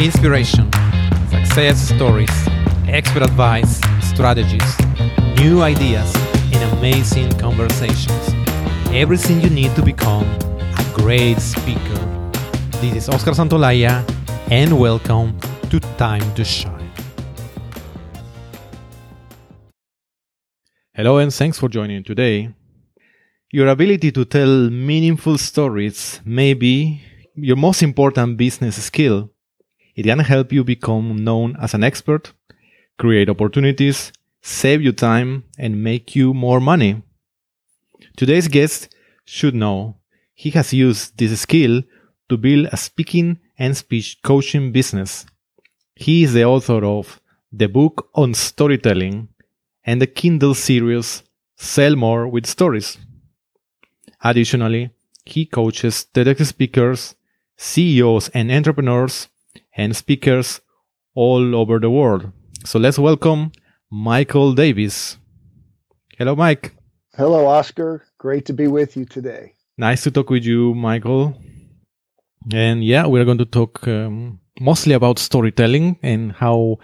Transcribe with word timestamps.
inspiration, 0.00 0.70
success 1.28 1.76
stories, 1.76 2.30
expert 2.86 3.22
advice, 3.22 3.80
strategies, 4.00 4.78
new 5.40 5.60
ideas, 5.60 6.14
and 6.52 6.78
amazing 6.78 7.28
conversations. 7.32 8.34
Everything 8.92 9.40
you 9.40 9.50
need 9.50 9.74
to 9.74 9.82
become 9.82 10.22
a 10.22 10.92
great 10.94 11.40
speaker. 11.40 11.98
This 12.80 12.94
is 12.94 13.08
Oscar 13.08 13.32
Santolaya, 13.32 14.04
and 14.52 14.78
welcome 14.78 15.36
to 15.68 15.80
Time 15.98 16.32
to 16.36 16.44
Shine. 16.44 16.92
Hello, 20.94 21.18
and 21.18 21.34
thanks 21.34 21.58
for 21.58 21.68
joining 21.68 22.04
today. 22.04 22.54
Your 23.50 23.66
ability 23.66 24.12
to 24.12 24.24
tell 24.24 24.70
meaningful 24.70 25.38
stories 25.38 26.20
may 26.24 26.54
be 26.54 27.02
your 27.34 27.56
most 27.56 27.82
important 27.82 28.36
business 28.36 28.80
skill. 28.80 29.30
It 29.98 30.04
can 30.04 30.20
help 30.20 30.52
you 30.52 30.62
become 30.62 31.24
known 31.24 31.56
as 31.60 31.74
an 31.74 31.82
expert, 31.82 32.32
create 32.98 33.28
opportunities, 33.28 34.12
save 34.40 34.80
you 34.80 34.92
time, 34.92 35.42
and 35.58 35.82
make 35.82 36.14
you 36.14 36.32
more 36.32 36.60
money. 36.60 37.02
Today's 38.16 38.46
guest 38.46 38.94
should 39.24 39.56
know 39.56 39.96
he 40.34 40.50
has 40.50 40.72
used 40.72 41.18
this 41.18 41.40
skill 41.40 41.82
to 42.28 42.36
build 42.36 42.68
a 42.70 42.76
speaking 42.76 43.40
and 43.58 43.76
speech 43.76 44.18
coaching 44.22 44.70
business. 44.70 45.26
He 45.96 46.22
is 46.22 46.32
the 46.32 46.44
author 46.44 46.84
of 46.84 47.20
the 47.50 47.66
book 47.66 48.08
on 48.14 48.34
storytelling 48.34 49.26
and 49.84 50.00
the 50.00 50.06
Kindle 50.06 50.54
series 50.54 51.24
Sell 51.56 51.96
More 51.96 52.28
with 52.28 52.46
Stories. 52.46 52.98
Additionally, 54.22 54.90
he 55.24 55.44
coaches 55.44 56.06
TEDx 56.14 56.46
speakers, 56.46 57.16
CEOs 57.56 58.28
and 58.28 58.52
entrepreneurs, 58.52 59.26
and 59.78 59.96
speakers 59.96 60.60
all 61.14 61.54
over 61.54 61.78
the 61.78 61.88
world. 61.88 62.32
So 62.66 62.78
let's 62.78 62.98
welcome 62.98 63.52
Michael 63.90 64.52
Davis. 64.52 65.16
Hello, 66.18 66.36
Mike. 66.36 66.74
Hello, 67.16 67.46
Oscar. 67.46 68.04
Great 68.18 68.44
to 68.46 68.52
be 68.52 68.66
with 68.66 68.96
you 68.96 69.04
today. 69.04 69.54
Nice 69.78 70.02
to 70.02 70.10
talk 70.10 70.28
with 70.28 70.44
you, 70.44 70.74
Michael. 70.74 71.40
And 72.52 72.84
yeah, 72.84 73.06
we're 73.06 73.24
going 73.24 73.38
to 73.38 73.44
talk 73.44 73.86
um, 73.86 74.40
mostly 74.60 74.94
about 74.94 75.18
storytelling 75.18 75.98
and 76.02 76.32
how 76.32 76.78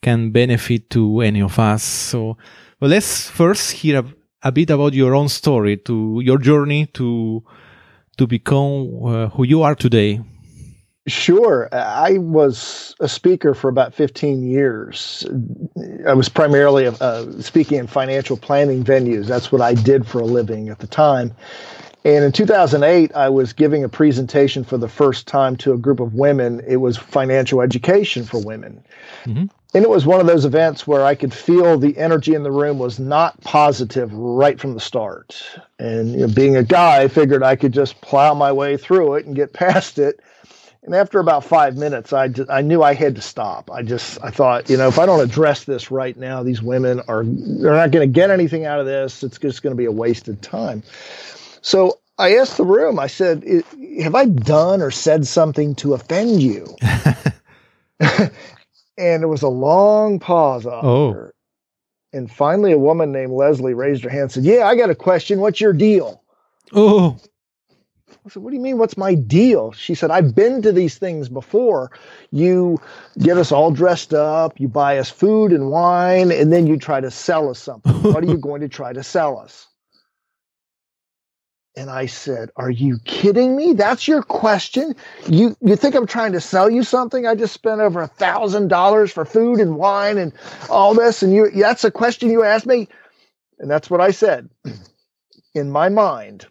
can 0.00 0.30
benefit 0.30 0.90
to 0.90 1.20
any 1.20 1.42
of 1.42 1.58
us. 1.58 1.82
So, 1.82 2.38
well, 2.80 2.90
let's 2.90 3.28
first 3.28 3.72
hear 3.72 4.04
a 4.42 4.52
bit 4.52 4.70
about 4.70 4.94
your 4.94 5.14
own 5.14 5.28
story, 5.28 5.76
to 5.76 6.20
your 6.24 6.38
journey 6.38 6.86
to 6.94 7.42
to 8.16 8.26
become 8.26 9.04
uh, 9.04 9.28
who 9.28 9.44
you 9.44 9.62
are 9.62 9.74
today. 9.74 10.20
Sure. 11.08 11.68
I 11.72 12.18
was 12.18 12.94
a 13.00 13.08
speaker 13.08 13.54
for 13.54 13.68
about 13.68 13.94
15 13.94 14.48
years. 14.48 15.26
I 16.06 16.12
was 16.12 16.28
primarily 16.28 16.86
uh, 16.86 17.40
speaking 17.40 17.78
in 17.78 17.86
financial 17.86 18.36
planning 18.36 18.84
venues. 18.84 19.26
That's 19.26 19.50
what 19.50 19.60
I 19.60 19.74
did 19.74 20.06
for 20.06 20.20
a 20.20 20.24
living 20.24 20.68
at 20.68 20.78
the 20.78 20.86
time. 20.86 21.34
And 22.04 22.24
in 22.24 22.32
2008, 22.32 23.14
I 23.14 23.28
was 23.28 23.52
giving 23.52 23.84
a 23.84 23.88
presentation 23.88 24.64
for 24.64 24.78
the 24.78 24.88
first 24.88 25.26
time 25.26 25.56
to 25.56 25.72
a 25.72 25.76
group 25.76 26.00
of 26.00 26.14
women. 26.14 26.62
It 26.66 26.76
was 26.76 26.96
financial 26.96 27.60
education 27.60 28.24
for 28.24 28.40
women. 28.40 28.82
Mm-hmm. 29.24 29.46
And 29.74 29.84
it 29.84 29.90
was 29.90 30.06
one 30.06 30.20
of 30.20 30.26
those 30.26 30.46
events 30.46 30.86
where 30.86 31.04
I 31.04 31.14
could 31.14 31.34
feel 31.34 31.78
the 31.78 31.96
energy 31.98 32.34
in 32.34 32.42
the 32.42 32.50
room 32.50 32.78
was 32.78 32.98
not 32.98 33.38
positive 33.42 34.12
right 34.14 34.58
from 34.58 34.72
the 34.72 34.80
start. 34.80 35.42
And 35.78 36.12
you 36.12 36.26
know, 36.26 36.32
being 36.32 36.56
a 36.56 36.62
guy, 36.62 37.02
I 37.02 37.08
figured 37.08 37.42
I 37.42 37.56
could 37.56 37.72
just 37.72 38.00
plow 38.00 38.32
my 38.32 38.50
way 38.50 38.78
through 38.78 39.16
it 39.16 39.26
and 39.26 39.36
get 39.36 39.52
past 39.64 39.98
it. 39.98 40.20
And 40.84 40.94
after 40.94 41.18
about 41.18 41.44
five 41.44 41.76
minutes, 41.76 42.12
I, 42.12 42.28
just, 42.28 42.48
I 42.50 42.62
knew 42.62 42.82
I 42.82 42.94
had 42.94 43.16
to 43.16 43.20
stop. 43.20 43.70
I 43.70 43.82
just 43.82 44.18
I 44.22 44.30
thought, 44.30 44.70
you 44.70 44.76
know, 44.76 44.88
if 44.88 44.98
I 44.98 45.06
don't 45.06 45.20
address 45.20 45.64
this 45.64 45.90
right 45.90 46.16
now, 46.16 46.42
these 46.42 46.62
women 46.62 47.00
are 47.08 47.24
they're 47.24 47.74
not 47.74 47.90
going 47.90 48.08
to 48.08 48.12
get 48.12 48.30
anything 48.30 48.64
out 48.64 48.80
of 48.80 48.86
this. 48.86 49.22
It's 49.22 49.38
just 49.38 49.62
going 49.62 49.72
to 49.72 49.76
be 49.76 49.86
a 49.86 49.92
wasted 49.92 50.40
time. 50.40 50.82
So 51.62 51.98
I 52.18 52.36
asked 52.36 52.56
the 52.56 52.64
room, 52.64 52.98
I 52.98 53.06
said, 53.06 53.44
Have 54.02 54.14
I 54.14 54.26
done 54.26 54.82
or 54.82 54.90
said 54.90 55.26
something 55.26 55.74
to 55.76 55.94
offend 55.94 56.42
you? 56.42 56.76
and 58.00 58.30
it 58.98 59.28
was 59.28 59.42
a 59.42 59.48
long 59.48 60.18
pause. 60.18 60.66
Oh. 60.66 61.30
And 62.12 62.30
finally, 62.30 62.72
a 62.72 62.78
woman 62.78 63.12
named 63.12 63.32
Leslie 63.32 63.74
raised 63.74 64.02
her 64.04 64.10
hand 64.10 64.22
and 64.22 64.32
said, 64.32 64.44
Yeah, 64.44 64.66
I 64.66 64.76
got 64.76 64.90
a 64.90 64.94
question. 64.94 65.40
What's 65.40 65.60
your 65.60 65.72
deal? 65.72 66.22
Oh. 66.72 67.18
I 68.28 68.30
said, 68.30 68.42
What 68.42 68.50
do 68.50 68.56
you 68.56 68.62
mean? 68.62 68.76
What's 68.76 68.98
my 68.98 69.14
deal? 69.14 69.72
She 69.72 69.94
said, 69.94 70.10
I've 70.10 70.34
been 70.34 70.60
to 70.60 70.70
these 70.70 70.98
things 70.98 71.30
before. 71.30 71.90
You 72.30 72.78
get 73.18 73.38
us 73.38 73.52
all 73.52 73.70
dressed 73.70 74.12
up, 74.12 74.60
you 74.60 74.68
buy 74.68 74.98
us 74.98 75.08
food 75.08 75.50
and 75.50 75.70
wine, 75.70 76.30
and 76.30 76.52
then 76.52 76.66
you 76.66 76.76
try 76.76 77.00
to 77.00 77.10
sell 77.10 77.48
us 77.48 77.58
something. 77.58 77.90
what 78.02 78.22
are 78.22 78.26
you 78.26 78.36
going 78.36 78.60
to 78.60 78.68
try 78.68 78.92
to 78.92 79.02
sell 79.02 79.38
us? 79.38 79.66
And 81.74 81.88
I 81.88 82.04
said, 82.04 82.50
Are 82.56 82.70
you 82.70 82.98
kidding 83.06 83.56
me? 83.56 83.72
That's 83.72 84.06
your 84.06 84.22
question? 84.22 84.94
You 85.26 85.56
you 85.62 85.74
think 85.74 85.94
I'm 85.94 86.06
trying 86.06 86.32
to 86.32 86.40
sell 86.42 86.68
you 86.68 86.82
something? 86.82 87.26
I 87.26 87.34
just 87.34 87.54
spent 87.54 87.80
over 87.80 88.02
a 88.02 88.08
thousand 88.08 88.68
dollars 88.68 89.10
for 89.10 89.24
food 89.24 89.58
and 89.58 89.76
wine 89.76 90.18
and 90.18 90.34
all 90.68 90.92
this, 90.92 91.22
and 91.22 91.32
you 91.32 91.50
that's 91.50 91.84
a 91.84 91.90
question 91.90 92.30
you 92.30 92.44
asked 92.44 92.66
me? 92.66 92.88
And 93.58 93.70
that's 93.70 93.88
what 93.88 94.02
I 94.02 94.10
said 94.10 94.50
in 95.58 95.70
my 95.70 95.88
mind. 95.88 96.46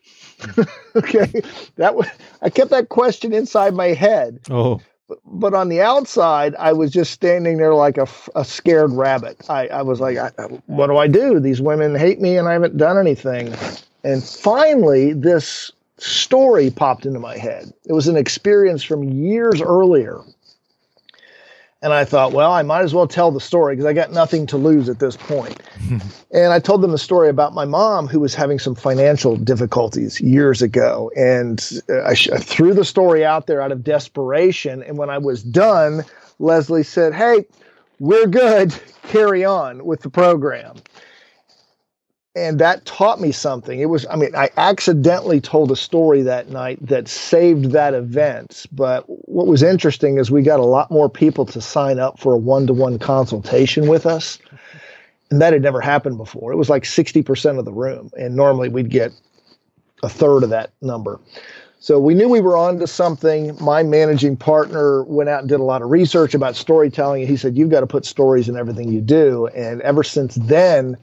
okay. 0.96 1.42
That 1.78 1.96
was 1.96 2.08
I 2.42 2.50
kept 2.50 2.70
that 2.72 2.90
question 2.90 3.34
inside 3.34 3.74
my 3.74 3.88
head. 3.88 4.40
Oh. 4.50 4.82
But, 5.08 5.20
but 5.26 5.54
on 5.54 5.70
the 5.70 5.82
outside, 5.82 6.54
I 6.56 6.74
was 6.74 6.92
just 6.92 7.12
standing 7.12 7.58
there 7.58 7.74
like 7.74 7.98
a, 7.98 8.08
a 8.36 8.44
scared 8.44 8.92
rabbit. 8.92 9.50
I, 9.50 9.68
I 9.70 9.82
was 9.82 10.02
like, 10.02 10.18
I, 10.18 10.30
what 10.66 10.88
do 10.88 10.98
I 10.98 11.08
do? 11.08 11.40
These 11.40 11.62
women 11.62 11.96
hate 11.96 12.20
me 12.20 12.38
and 12.38 12.48
I 12.48 12.54
haven't 12.54 12.78
done 12.78 12.98
anything. 12.98 13.56
And 14.04 14.22
finally, 14.24 15.14
this 15.14 15.72
story 15.98 16.70
popped 16.70 17.06
into 17.06 17.20
my 17.20 17.38
head. 17.38 17.72
It 17.86 17.94
was 17.94 18.08
an 18.08 18.18
experience 18.18 18.84
from 18.84 19.04
years 19.04 19.62
earlier. 19.62 20.20
And 21.82 21.94
I 21.94 22.06
thought, 22.06 22.34
well, 22.34 22.52
I 22.52 22.64
might 22.64 22.82
as 22.82 22.96
well 22.96 23.08
tell 23.08 23.32
the 23.32 23.40
story 23.40 23.76
because 23.76 23.86
I 23.86 23.94
got 23.94 24.12
nothing 24.12 24.48
to 24.48 24.58
lose 24.58 24.90
at 24.90 25.00
this 25.00 25.16
point. 25.16 25.62
and 26.32 26.52
I 26.52 26.60
told 26.60 26.82
them 26.82 26.92
the 26.92 26.98
story 26.98 27.30
about 27.30 27.54
my 27.54 27.66
mom 27.66 28.08
who 28.08 28.20
was 28.20 28.34
having 28.34 28.58
some 28.58 28.74
financial 28.74 29.36
difficulties 29.36 30.20
years 30.20 30.64
ago. 30.64 31.12
And 31.16 31.64
I, 32.04 32.16
sh- 32.16 32.32
I 32.32 32.38
threw 32.38 32.74
the 32.74 32.86
story 32.86 33.24
out 33.24 33.46
there 33.46 33.62
out 33.62 33.72
of 33.72 33.84
desperation. 33.84 34.82
And 34.82 34.98
when 34.98 35.12
I 35.12 35.20
was 35.20 35.44
done, 35.44 36.04
Leslie 36.40 36.84
said, 36.84 37.14
hey, 37.14 37.46
we're 38.00 38.28
good. 38.28 38.74
Carry 39.04 39.46
on 39.46 39.86
with 39.86 40.02
the 40.02 40.10
program 40.10 40.78
and 42.38 42.60
that 42.60 42.86
taught 42.86 43.20
me 43.20 43.32
something. 43.32 43.80
It 43.80 43.88
was, 43.88 44.06
I 44.12 44.16
mean, 44.16 44.36
I 44.36 44.52
accidentally 44.58 45.42
told 45.42 45.72
a 45.72 45.76
story 45.76 46.22
that 46.22 46.50
night 46.50 46.78
that 46.86 47.08
saved 47.08 47.72
that 47.72 47.96
event. 47.96 48.68
But 48.72 49.06
what 49.08 49.48
was 49.48 49.64
interesting 49.64 50.20
is 50.20 50.30
we 50.30 50.44
got 50.44 50.60
a 50.60 50.66
lot 50.66 50.92
more 50.92 51.10
people 51.10 51.48
to 51.48 51.60
sign 51.60 51.98
up 51.98 52.20
for 52.20 52.34
a 52.34 52.38
one 52.38 52.68
to 52.68 52.74
one 52.74 53.00
consultation 53.00 53.88
with 53.88 54.06
us. 54.06 54.38
And 55.32 55.42
that 55.42 55.52
had 55.52 55.64
never 55.64 55.82
happened 55.82 56.18
before. 56.18 56.54
It 56.54 56.58
was 56.58 56.70
like 56.70 56.84
60% 56.84 57.58
of 57.58 57.66
the 57.66 57.74
room. 57.74 58.12
And 58.20 58.36
normally 58.36 58.70
we'd 58.70 58.92
get 58.92 59.12
a 60.04 60.10
third 60.10 60.44
of 60.44 60.52
that 60.52 60.72
number. 60.80 61.20
So 61.80 62.00
we 62.00 62.14
knew 62.14 62.30
we 62.30 62.42
were 62.42 62.56
on 62.56 62.78
to 62.80 62.88
something. 62.88 63.58
My 63.60 63.82
managing 63.82 64.38
partner 64.38 65.04
went 65.04 65.30
out 65.30 65.40
and 65.40 65.50
did 65.50 65.60
a 65.60 65.64
lot 65.64 65.82
of 65.82 65.90
research 65.90 66.36
about 66.36 66.56
storytelling. 66.56 67.22
And 67.22 67.30
he 67.30 67.38
said, 67.38 67.58
You've 67.58 67.70
got 67.72 67.82
to 67.82 67.88
put 67.88 68.06
stories 68.06 68.48
in 68.48 68.58
everything 68.58 68.92
you 68.92 69.02
do. 69.02 69.48
And 69.48 69.82
ever 69.82 70.04
since 70.04 70.36
then, 70.36 70.98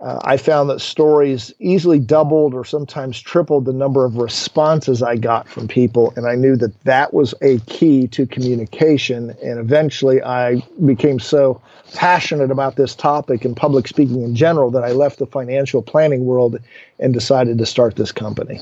uh, 0.00 0.20
I 0.22 0.36
found 0.36 0.70
that 0.70 0.80
stories 0.80 1.52
easily 1.58 1.98
doubled 1.98 2.54
or 2.54 2.64
sometimes 2.64 3.20
tripled 3.20 3.64
the 3.64 3.72
number 3.72 4.04
of 4.04 4.16
responses 4.16 5.02
I 5.02 5.16
got 5.16 5.48
from 5.48 5.66
people. 5.66 6.12
And 6.14 6.26
I 6.26 6.36
knew 6.36 6.54
that 6.56 6.80
that 6.84 7.12
was 7.12 7.34
a 7.42 7.58
key 7.60 8.06
to 8.08 8.24
communication. 8.24 9.30
And 9.42 9.58
eventually 9.58 10.22
I 10.22 10.62
became 10.86 11.18
so 11.18 11.60
passionate 11.94 12.52
about 12.52 12.76
this 12.76 12.94
topic 12.94 13.44
and 13.44 13.56
public 13.56 13.88
speaking 13.88 14.22
in 14.22 14.36
general 14.36 14.70
that 14.70 14.84
I 14.84 14.92
left 14.92 15.18
the 15.18 15.26
financial 15.26 15.82
planning 15.82 16.26
world 16.26 16.58
and 17.00 17.12
decided 17.12 17.58
to 17.58 17.66
start 17.66 17.96
this 17.96 18.12
company. 18.12 18.60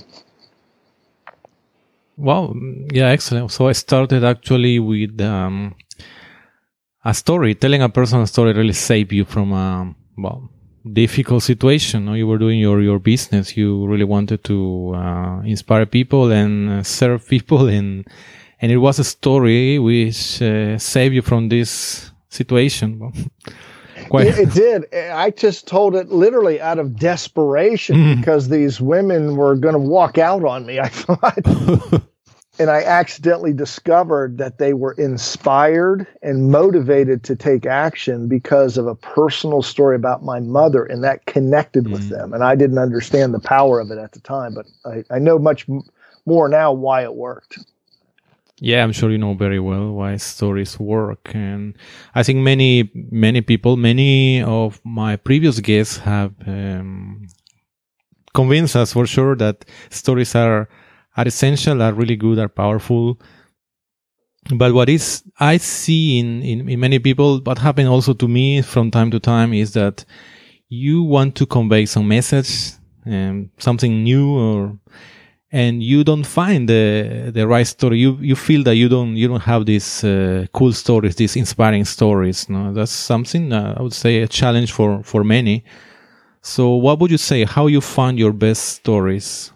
Well, 2.17 2.55
yeah, 2.91 3.09
excellent. 3.09 3.53
So 3.53 3.69
I 3.69 3.73
started 3.73 4.25
actually 4.25 4.79
with 4.79 5.21
um, 5.21 5.75
a 7.05 7.13
story. 7.13 7.55
Telling 7.55 7.83
a 7.83 7.91
personal 7.91 8.27
story 8.27 8.55
really 8.55 8.73
saved 8.73 9.13
you 9.13 9.27
from, 9.27 9.53
um, 9.53 9.97
well, 10.17 10.49
difficult 10.93 11.43
situation. 11.43 12.09
You 12.15 12.27
were 12.27 12.39
doing 12.39 12.59
your, 12.59 12.81
your 12.81 12.99
business. 12.99 13.57
You 13.57 13.87
really 13.87 14.05
wanted 14.05 14.45
to 14.45 14.95
uh, 14.95 15.41
inspire 15.41 15.87
people 15.87 16.31
and 16.31 16.71
uh, 16.71 16.83
serve 16.83 17.27
people, 17.35 17.69
and 17.69 18.07
and 18.61 18.73
it 18.73 18.79
was 18.79 18.99
a 18.99 19.05
story 19.05 19.79
which 19.79 20.41
uh, 20.41 20.79
saved 20.79 21.15
you 21.15 21.23
from 21.23 21.49
this 21.49 22.11
situation. 22.29 23.13
Quite. 24.09 24.27
It, 24.29 24.39
it, 24.39 24.53
did. 24.53 24.95
I 24.95 25.31
just 25.31 25.67
told 25.67 25.97
it 25.97 26.09
literally 26.09 26.61
out 26.61 26.79
of 26.79 26.97
desperation 26.97 27.97
mm. 27.97 28.17
because 28.19 28.49
these 28.49 28.81
women 28.81 29.37
were 29.37 29.57
going 29.57 29.73
to 29.73 29.81
walk 29.81 30.19
out 30.19 30.45
on 30.45 30.67
me. 30.67 30.79
I 30.79 30.89
thought. 30.93 32.03
And 32.59 32.71
I 32.71 32.83
accidentally 32.83 33.53
discovered 33.53 34.39
that 34.39 34.59
they 34.59 34.73
were 34.73 34.93
inspired 34.93 36.07
and 36.23 36.51
motivated 36.51 37.23
to 37.25 37.37
take 37.37 37.67
action 37.67 38.29
because 38.29 38.77
of 38.79 38.87
a 38.87 38.95
personal 38.95 39.63
story 39.63 39.97
about 39.97 40.23
my 40.25 40.41
mother, 40.41 40.85
and 40.85 41.05
that 41.05 41.27
connected 41.27 41.85
mm. 41.85 41.93
with 41.93 42.09
them. 42.09 42.33
And 42.33 42.43
I 42.43 42.55
didn't 42.55 42.79
understand 42.79 43.35
the 43.35 43.41
power 43.41 43.81
of 43.81 43.91
it 43.91 43.99
at 43.99 44.13
the 44.13 44.21
time, 44.21 44.55
but 44.55 44.67
I, 44.85 45.05
I 45.11 45.19
know 45.19 45.39
much 45.39 45.69
m- 45.69 45.83
more 46.25 46.49
now 46.49 46.73
why 46.73 47.03
it 47.03 47.15
worked. 47.15 47.59
Yeah, 48.59 48.83
I'm 48.83 48.93
sure 48.93 49.11
you 49.11 49.19
know 49.19 49.35
very 49.35 49.61
well 49.61 49.93
why 49.93 50.17
stories 50.17 50.81
work, 50.81 51.35
and 51.35 51.77
I 52.15 52.23
think 52.23 52.39
many 52.39 52.91
many 52.95 53.43
people, 53.43 53.77
many 53.77 54.43
of 54.43 54.81
my 54.83 55.17
previous 55.17 55.61
guests 55.61 55.99
have 55.99 56.33
um, 56.47 57.27
convinced 58.33 58.75
us 58.75 58.95
for 58.95 59.07
sure 59.07 59.37
that 59.37 59.67
stories 59.91 60.35
are 60.35 60.69
are 61.17 61.27
essential, 61.27 61.83
are 61.83 61.93
really 61.93 62.17
good, 62.17 62.39
are 62.39 62.49
powerful. 62.49 63.19
But 64.55 64.75
what 64.75 64.89
is 64.89 65.25
I 65.41 65.57
see 65.57 66.19
in, 66.19 66.43
in, 66.43 66.69
in 66.69 66.81
many 66.81 66.99
people, 66.99 67.41
what 67.41 67.59
happened 67.59 67.89
also 67.89 68.15
to 68.15 68.29
me 68.29 68.63
from 68.63 68.91
time 68.91 69.11
to 69.11 69.19
time 69.19 69.53
is 69.53 69.73
that 69.73 70.05
you 70.69 71.03
want 71.03 71.35
to 71.37 71.47
convey 71.47 71.87
some 71.87 72.07
message, 72.09 72.73
um, 73.07 73.51
something 73.59 74.05
new, 74.05 74.37
or 74.37 74.79
and 75.53 75.83
you 75.83 76.05
don't 76.05 76.25
find 76.25 76.69
the 76.69 77.31
the 77.35 77.47
right 77.47 77.67
story. 77.67 77.99
You 77.99 78.19
you 78.21 78.37
feel 78.37 78.63
that 78.65 78.77
you 78.77 78.89
don't 78.89 79.17
you 79.17 79.29
don't 79.29 79.43
have 79.43 79.67
these 79.67 80.05
uh, 80.05 80.47
cool 80.53 80.73
stories, 80.73 81.17
these 81.17 81.37
inspiring 81.37 81.85
stories. 81.85 82.49
No, 82.49 82.73
that's 82.73 82.93
something 82.93 83.53
uh, 83.53 83.75
I 83.79 83.83
would 83.83 83.95
say 83.95 84.23
a 84.23 84.29
challenge 84.29 84.73
for 84.73 85.03
for 85.03 85.25
many. 85.25 85.65
So, 86.43 86.77
what 86.77 87.01
would 87.01 87.11
you 87.11 87.19
say? 87.19 87.45
How 87.45 87.67
you 87.67 87.81
find 87.81 88.19
your 88.19 88.33
best 88.33 88.65
stories? 88.77 89.53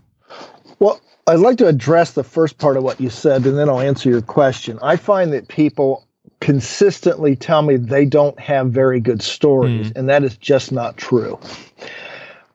I'd 1.27 1.39
like 1.39 1.59
to 1.59 1.67
address 1.67 2.13
the 2.13 2.25
first 2.25 2.59
part 2.59 2.77
of 2.77 2.83
what 2.83 3.01
you 3.01 3.11
said, 3.11 3.47
and 3.47 3.57
then 3.57 3.69
I'll 3.69 3.81
answer 3.81 4.09
your 4.09 4.23
question. 4.23 4.79
I 4.83 4.97
find 4.97 5.33
that 5.33 5.49
people 5.49 6.07
consistently 6.41 7.37
tell 7.37 7.63
me 7.63 7.77
they 7.77 8.05
don't 8.05 8.39
have 8.41 8.71
very 8.71 9.01
good 9.01 9.23
stories, 9.23 9.91
mm. 9.91 9.97
and 9.97 10.09
that 10.09 10.25
is 10.25 10.37
just 10.37 10.73
not 10.73 10.97
true. 10.97 11.39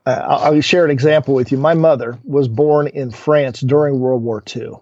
Uh, 0.05 0.21
I'll, 0.27 0.53
I'll, 0.55 0.61
share 0.61 0.85
an 0.85 0.91
example 0.91 1.33
with 1.33 1.51
you. 1.51 1.57
My 1.57 1.73
mother 1.73 2.17
was 2.23 2.47
born 2.47 2.87
in 2.87 3.11
France 3.11 3.61
during 3.61 3.99
World 3.99 4.23
War 4.23 4.43
II. 4.55 4.73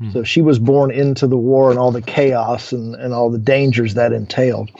Mm. 0.00 0.12
So 0.12 0.24
she 0.24 0.40
was 0.40 0.58
born 0.58 0.90
into 0.90 1.26
the 1.26 1.36
war 1.36 1.70
and 1.70 1.78
all 1.78 1.90
the 1.90 2.02
chaos 2.02 2.72
and, 2.72 2.94
and 2.94 3.12
all 3.12 3.30
the 3.30 3.38
dangers 3.38 3.94
that 3.94 4.12
entailed. 4.12 4.70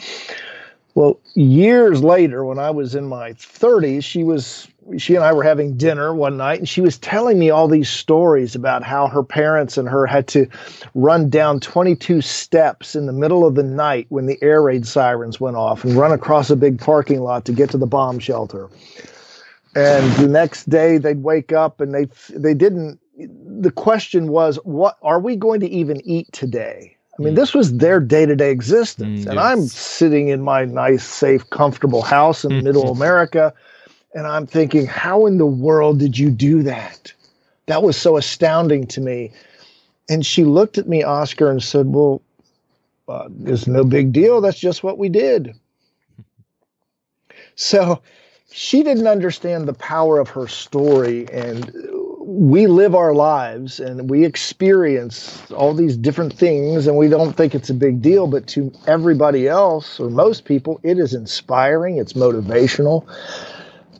Well, 0.94 1.18
years 1.34 2.02
later, 2.04 2.44
when 2.44 2.58
I 2.58 2.70
was 2.70 2.94
in 2.94 3.06
my 3.06 3.32
30s, 3.32 4.04
she 4.04 4.22
was 4.22 4.68
she 4.98 5.14
and 5.14 5.24
I 5.24 5.32
were 5.32 5.42
having 5.42 5.76
dinner 5.76 6.14
one 6.14 6.36
night, 6.36 6.58
and 6.58 6.68
she 6.68 6.80
was 6.80 6.98
telling 6.98 7.38
me 7.38 7.50
all 7.50 7.68
these 7.68 7.88
stories 7.88 8.54
about 8.54 8.82
how 8.82 9.06
her 9.08 9.22
parents 9.22 9.78
and 9.78 9.88
her 9.88 10.06
had 10.06 10.28
to 10.28 10.46
run 10.94 11.30
down 11.30 11.60
22 11.60 12.20
steps 12.20 12.94
in 12.94 13.06
the 13.06 13.12
middle 13.12 13.46
of 13.46 13.54
the 13.54 13.62
night 13.62 14.06
when 14.10 14.26
the 14.26 14.38
air 14.42 14.62
raid 14.62 14.86
sirens 14.86 15.40
went 15.40 15.56
off 15.56 15.84
and 15.84 15.94
run 15.94 16.12
across 16.12 16.50
a 16.50 16.56
big 16.56 16.78
parking 16.78 17.20
lot 17.20 17.44
to 17.46 17.52
get 17.52 17.70
to 17.70 17.78
the 17.78 17.86
bomb 17.86 18.18
shelter. 18.18 18.68
And 19.74 20.10
the 20.12 20.28
next 20.28 20.68
day 20.68 20.98
they'd 20.98 21.22
wake 21.22 21.52
up 21.52 21.80
and 21.80 21.94
they 21.94 22.06
they 22.30 22.54
didn't. 22.54 23.00
The 23.16 23.70
question 23.70 24.28
was, 24.28 24.56
what 24.64 24.96
are 25.02 25.20
we 25.20 25.36
going 25.36 25.60
to 25.60 25.68
even 25.68 26.00
eat 26.04 26.32
today? 26.32 26.96
I 27.18 27.22
mean, 27.22 27.34
mm. 27.34 27.36
this 27.36 27.54
was 27.54 27.76
their 27.76 28.00
day 28.00 28.26
to 28.26 28.34
day 28.34 28.50
existence. 28.50 29.24
Mm, 29.24 29.30
and. 29.30 29.40
I'm 29.40 29.62
sitting 29.62 30.28
in 30.28 30.42
my 30.42 30.64
nice, 30.64 31.04
safe, 31.04 31.48
comfortable 31.50 32.02
house 32.02 32.44
in 32.44 32.62
middle 32.64 32.90
America 32.90 33.54
and 34.14 34.26
I'm 34.26 34.46
thinking, 34.46 34.86
how 34.86 35.26
in 35.26 35.38
the 35.38 35.46
world 35.46 35.98
did 35.98 36.16
you 36.16 36.30
do 36.30 36.62
that? 36.62 37.12
That 37.66 37.82
was 37.82 37.96
so 37.96 38.16
astounding 38.16 38.86
to 38.88 39.00
me. 39.00 39.32
And 40.08 40.24
she 40.24 40.44
looked 40.44 40.78
at 40.78 40.88
me, 40.88 41.02
Oscar, 41.02 41.50
and 41.50 41.62
said, 41.62 41.86
Well, 41.86 42.22
uh, 43.08 43.28
it's 43.44 43.66
no 43.66 43.84
big 43.84 44.12
deal. 44.12 44.40
That's 44.40 44.58
just 44.58 44.82
what 44.82 44.98
we 44.98 45.08
did. 45.08 45.54
So 47.56 48.02
she 48.50 48.82
didn't 48.82 49.06
understand 49.06 49.68
the 49.68 49.74
power 49.74 50.18
of 50.18 50.28
her 50.30 50.48
story. 50.48 51.28
And 51.32 51.72
we 52.20 52.66
live 52.66 52.96
our 52.96 53.14
lives 53.14 53.78
and 53.78 54.10
we 54.10 54.24
experience 54.24 55.48
all 55.52 55.72
these 55.72 55.96
different 55.96 56.32
things, 56.32 56.88
and 56.88 56.96
we 56.96 57.06
don't 57.06 57.36
think 57.36 57.54
it's 57.54 57.70
a 57.70 57.74
big 57.74 58.02
deal. 58.02 58.26
But 58.26 58.48
to 58.48 58.72
everybody 58.88 59.46
else, 59.46 60.00
or 60.00 60.10
most 60.10 60.46
people, 60.46 60.80
it 60.82 60.98
is 60.98 61.14
inspiring, 61.14 61.98
it's 61.98 62.14
motivational 62.14 63.06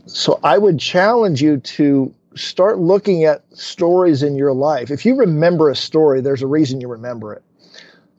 so 0.07 0.39
I 0.43 0.59
would 0.59 0.79
challenge 0.79 1.43
you 1.43 1.59
to 1.59 2.15
start 2.35 2.79
looking 2.79 3.25
at 3.25 3.45
stories 3.57 4.23
in 4.23 4.37
your 4.37 4.53
life. 4.53 4.91
If 4.91 5.07
you 5.07 5.17
remember 5.17 5.71
a 5.71 5.77
story, 5.77 6.21
there's 6.21 6.43
a 6.43 6.47
reason 6.47 6.81
you 6.81 6.89
remember 6.89 7.33
it. 7.33 7.43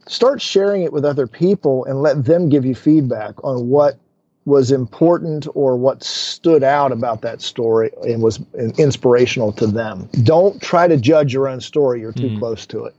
Start 0.08 0.42
sharing 0.42 0.84
it 0.84 0.94
with 0.94 1.04
other 1.04 1.28
people 1.28 1.86
and 1.86 2.02
let 2.02 2.26
them 2.26 2.50
give 2.50 2.66
you 2.66 2.76
feedback 2.76 3.44
on 3.44 3.68
what 3.68 4.00
was 4.46 4.72
important 4.72 5.48
or 5.56 5.76
what 5.76 6.04
stood 6.04 6.64
out 6.64 6.92
about 6.92 7.22
that 7.22 7.42
story 7.42 7.90
and 8.04 8.22
was 8.22 8.40
inspirational 8.78 9.52
to 9.54 9.66
them. 9.66 10.08
Don't 10.24 10.62
try 10.62 10.88
to 10.88 10.98
judge 10.98 11.34
your 11.34 11.48
own 11.48 11.60
story, 11.60 12.00
you're 12.02 12.14
too 12.14 12.30
mm. 12.30 12.40
close 12.40 12.68
to 12.68 12.86
it. 12.86 12.96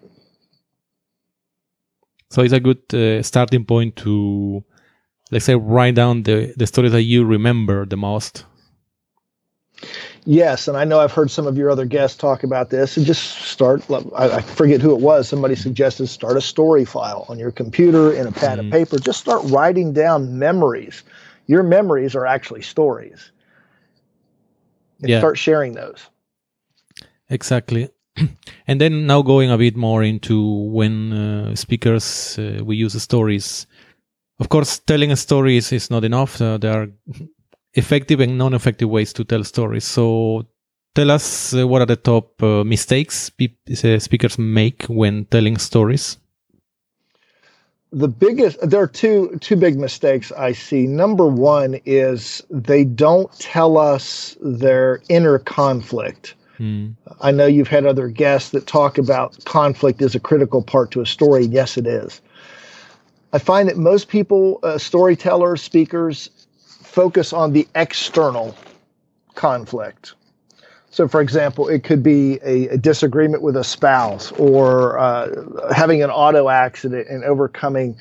So 2.31 2.43
it's 2.43 2.53
a 2.53 2.59
good 2.59 2.83
uh, 2.93 3.23
starting 3.23 3.65
point 3.65 3.95
to, 3.97 4.65
let's 5.31 5.45
say, 5.45 5.55
write 5.55 5.95
down 5.95 6.25
the, 6.25 6.53
the 6.57 6.67
stories 6.67 6.91
that 6.91 7.03
you 7.03 7.25
remember 7.25 7.87
the 7.87 7.97
most 7.97 8.45
Yes, 10.25 10.67
and 10.69 10.77
I 10.77 10.85
know 10.85 11.01
I've 11.01 11.13
heard 11.13 11.31
some 11.31 11.47
of 11.47 11.57
your 11.57 11.71
other 11.71 11.85
guests 11.85 12.17
talk 12.17 12.43
about 12.43 12.71
this. 12.71 12.97
And 12.97 13.07
just 13.07 13.39
start. 13.43 13.83
I 14.17 14.41
forget 14.41 14.81
who 14.81 14.95
it 14.95 15.01
was. 15.01 15.29
Somebody 15.29 15.55
suggested 15.55 16.09
start 16.09 16.37
a 16.37 16.41
story 16.41 16.85
file 16.85 17.27
on 17.29 17.39
your 17.39 17.53
computer 17.53 18.13
in 18.13 18.27
a 18.27 18.33
pad 18.33 18.59
mm-hmm. 18.59 18.69
of 18.69 18.73
paper. 18.73 18.99
Just 18.99 19.21
start 19.21 19.43
writing 19.45 19.93
down 19.93 20.39
memories. 20.39 21.05
Your 21.47 21.63
memories 21.63 22.15
are 22.15 22.27
actually 22.27 22.63
stories. 22.63 23.31
And 25.01 25.11
yeah. 25.11 25.19
start 25.19 25.39
sharing 25.39 25.75
those. 25.75 26.09
Exactly. 27.29 27.91
And 28.69 28.81
then 28.81 29.07
now 29.07 29.23
going 29.23 29.53
a 29.53 29.59
bit 29.59 29.77
more 29.77 30.03
into 30.03 30.43
when 30.73 31.13
uh, 31.13 31.55
speakers 31.55 32.37
uh, 32.37 32.65
we 32.65 32.75
use 32.75 33.01
stories. 33.01 33.67
Of 34.41 34.49
course, 34.49 34.81
telling 34.81 35.13
a 35.13 35.17
story 35.17 35.57
is, 35.57 35.71
is 35.71 35.89
not 35.89 36.03
enough. 36.03 36.41
Uh, 36.41 36.59
there 36.59 36.73
are 36.73 36.89
effective 37.77 38.21
and 38.21 38.37
non-effective 38.39 38.89
ways 38.89 39.13
to 39.13 39.25
tell 39.25 39.45
stories. 39.45 39.85
So 39.85 40.47
tell 40.95 41.11
us 41.11 41.55
uh, 41.55 41.69
what 41.69 41.83
are 41.83 41.87
the 41.87 41.97
top 41.97 42.43
uh, 42.43 42.65
mistakes 42.65 43.31
pe- 43.31 43.49
uh, 43.71 43.99
speakers 43.99 44.39
make 44.39 44.85
when 44.85 45.27
telling 45.27 45.59
stories? 45.59 46.19
The 47.93 48.09
biggest 48.09 48.59
there 48.69 48.83
are 48.83 48.89
two 48.89 49.39
two 49.41 49.57
big 49.57 49.79
mistakes 49.79 50.33
i 50.33 50.53
see. 50.53 50.87
Number 50.87 51.29
one 51.29 51.81
is 51.87 52.43
they 52.51 52.85
don't 52.85 53.33
tell 53.39 53.79
us 53.79 54.37
their 54.43 55.01
inner 55.09 55.39
conflict. 55.39 56.35
Hmm. 56.59 56.93
i 57.21 57.31
know 57.31 57.45
you've 57.45 57.69
had 57.69 57.85
other 57.85 58.09
guests 58.09 58.51
that 58.51 58.67
talk 58.67 58.97
about 58.97 59.45
conflict 59.45 60.01
is 60.01 60.15
a 60.15 60.21
critical 60.21 60.63
part 60.63 60.91
to 60.93 61.01
a 61.01 61.07
story. 61.07 61.45
Yes 61.47 61.77
it 61.77 61.87
is. 61.87 62.21
I 63.33 63.39
find 63.39 63.69
that 63.69 63.77
most 63.77 64.09
people 64.09 64.59
uh, 64.63 64.79
storytellers 64.79 65.63
speakers 65.63 66.31
focus 66.97 67.35
on 67.35 67.53
the 67.53 67.69
external 67.75 68.57
conflict. 69.35 70.15
So, 70.89 71.07
for 71.07 71.21
example, 71.21 71.69
it 71.69 71.85
could 71.85 72.03
be 72.03 72.39
a, 72.43 72.69
a 72.69 72.79
disagreement 72.79 73.43
with 73.43 73.55
a 73.55 73.65
spouse 73.65 74.33
or 74.33 74.99
uh, 74.99 75.75
having 75.75 76.03
an 76.03 76.09
auto 76.09 76.49
accident 76.49 77.07
and 77.11 77.23
overcoming 77.23 77.99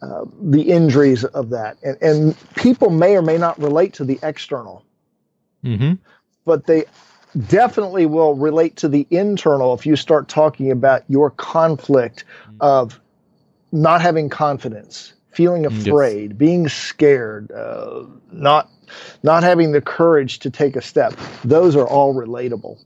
uh, 0.00 0.24
the 0.40 0.62
injuries 0.62 1.24
of 1.24 1.50
that. 1.50 1.76
And, 1.82 1.98
and, 2.00 2.36
people 2.56 2.88
may 2.88 3.14
or 3.14 3.20
may 3.20 3.36
not 3.36 3.58
relate 3.58 3.92
to 3.94 4.04
the 4.04 4.18
external, 4.22 4.86
mm-hmm. 5.62 5.92
but 6.46 6.66
they 6.66 6.84
definitely 7.46 8.06
will 8.06 8.36
relate 8.36 8.76
to 8.76 8.88
the 8.88 9.06
internal 9.10 9.74
if 9.74 9.84
you 9.84 9.96
start 9.96 10.28
talking 10.28 10.70
about 10.70 11.04
your 11.08 11.28
conflict 11.32 12.24
of 12.62 12.98
not 13.70 14.00
having 14.00 14.30
confidence, 14.30 15.12
feeling 15.40 15.64
afraid, 15.64 16.30
yes. 16.32 16.38
being 16.38 16.68
scared, 16.68 17.50
uh, 17.50 18.04
not 18.30 18.68
not 19.22 19.42
having 19.42 19.72
the 19.72 19.80
courage 19.80 20.38
to 20.40 20.50
take 20.50 20.76
a 20.76 20.82
step. 20.82 21.14
Those 21.44 21.76
are 21.76 21.88
all 21.88 22.14
relatable. 22.14 22.78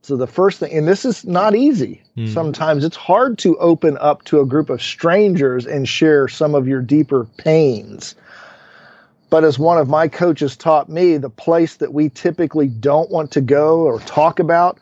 So 0.00 0.16
the 0.16 0.26
first 0.26 0.60
thing, 0.60 0.72
and 0.72 0.88
this 0.88 1.04
is 1.04 1.26
not 1.26 1.54
easy. 1.54 2.02
Mm. 2.16 2.32
Sometimes 2.32 2.82
it's 2.82 2.96
hard 2.96 3.36
to 3.38 3.58
open 3.58 3.98
up 4.00 4.24
to 4.24 4.40
a 4.40 4.46
group 4.46 4.70
of 4.70 4.80
strangers 4.80 5.66
and 5.66 5.86
share 5.86 6.28
some 6.28 6.54
of 6.54 6.66
your 6.66 6.80
deeper 6.80 7.26
pains. 7.36 8.14
But 9.28 9.44
as 9.44 9.58
one 9.58 9.76
of 9.76 9.88
my 9.88 10.08
coaches 10.08 10.56
taught 10.56 10.88
me, 10.88 11.18
the 11.18 11.28
place 11.28 11.76
that 11.76 11.92
we 11.92 12.08
typically 12.08 12.68
don't 12.68 13.10
want 13.10 13.32
to 13.32 13.42
go 13.42 13.80
or 13.80 14.00
talk 14.00 14.38
about 14.38 14.78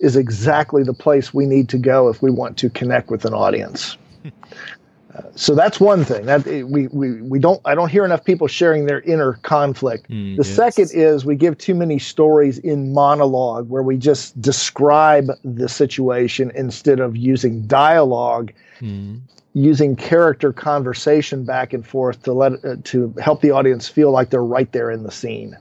is 0.00 0.16
exactly 0.16 0.82
the 0.82 0.94
place 0.94 1.32
we 1.32 1.46
need 1.46 1.68
to 1.68 1.78
go 1.78 2.08
if 2.08 2.20
we 2.20 2.30
want 2.32 2.56
to 2.58 2.70
connect 2.70 3.10
with 3.10 3.24
an 3.24 3.34
audience. 3.34 3.96
Uh, 5.14 5.22
so 5.34 5.54
that's 5.56 5.80
one 5.80 6.04
thing 6.04 6.26
that 6.26 6.46
we, 6.46 6.86
we 6.88 7.20
we 7.22 7.38
don't 7.40 7.60
I 7.64 7.74
don't 7.74 7.88
hear 7.88 8.04
enough 8.04 8.24
people 8.24 8.46
sharing 8.46 8.86
their 8.86 9.00
inner 9.00 9.32
conflict. 9.42 10.08
Mm, 10.08 10.36
the 10.36 10.46
yes. 10.46 10.54
second 10.54 10.90
is 10.92 11.24
we 11.24 11.34
give 11.34 11.58
too 11.58 11.74
many 11.74 11.98
stories 11.98 12.58
in 12.58 12.92
monologue 12.92 13.68
where 13.68 13.82
we 13.82 13.96
just 13.96 14.40
describe 14.40 15.30
the 15.44 15.68
situation 15.68 16.52
instead 16.54 17.00
of 17.00 17.16
using 17.16 17.66
dialogue, 17.66 18.52
Mm. 18.80 19.20
using 19.52 19.96
character 19.96 20.52
conversation 20.52 21.44
back 21.44 21.72
and 21.72 21.84
forth 21.84 22.22
to 22.22 22.32
let 22.32 22.64
uh, 22.64 22.76
to 22.84 23.12
help 23.20 23.40
the 23.40 23.50
audience 23.50 23.88
feel 23.88 24.10
like 24.12 24.30
they're 24.30 24.44
right 24.44 24.70
there 24.72 24.90
in 24.90 25.02
the 25.02 25.10
scene. 25.10 25.56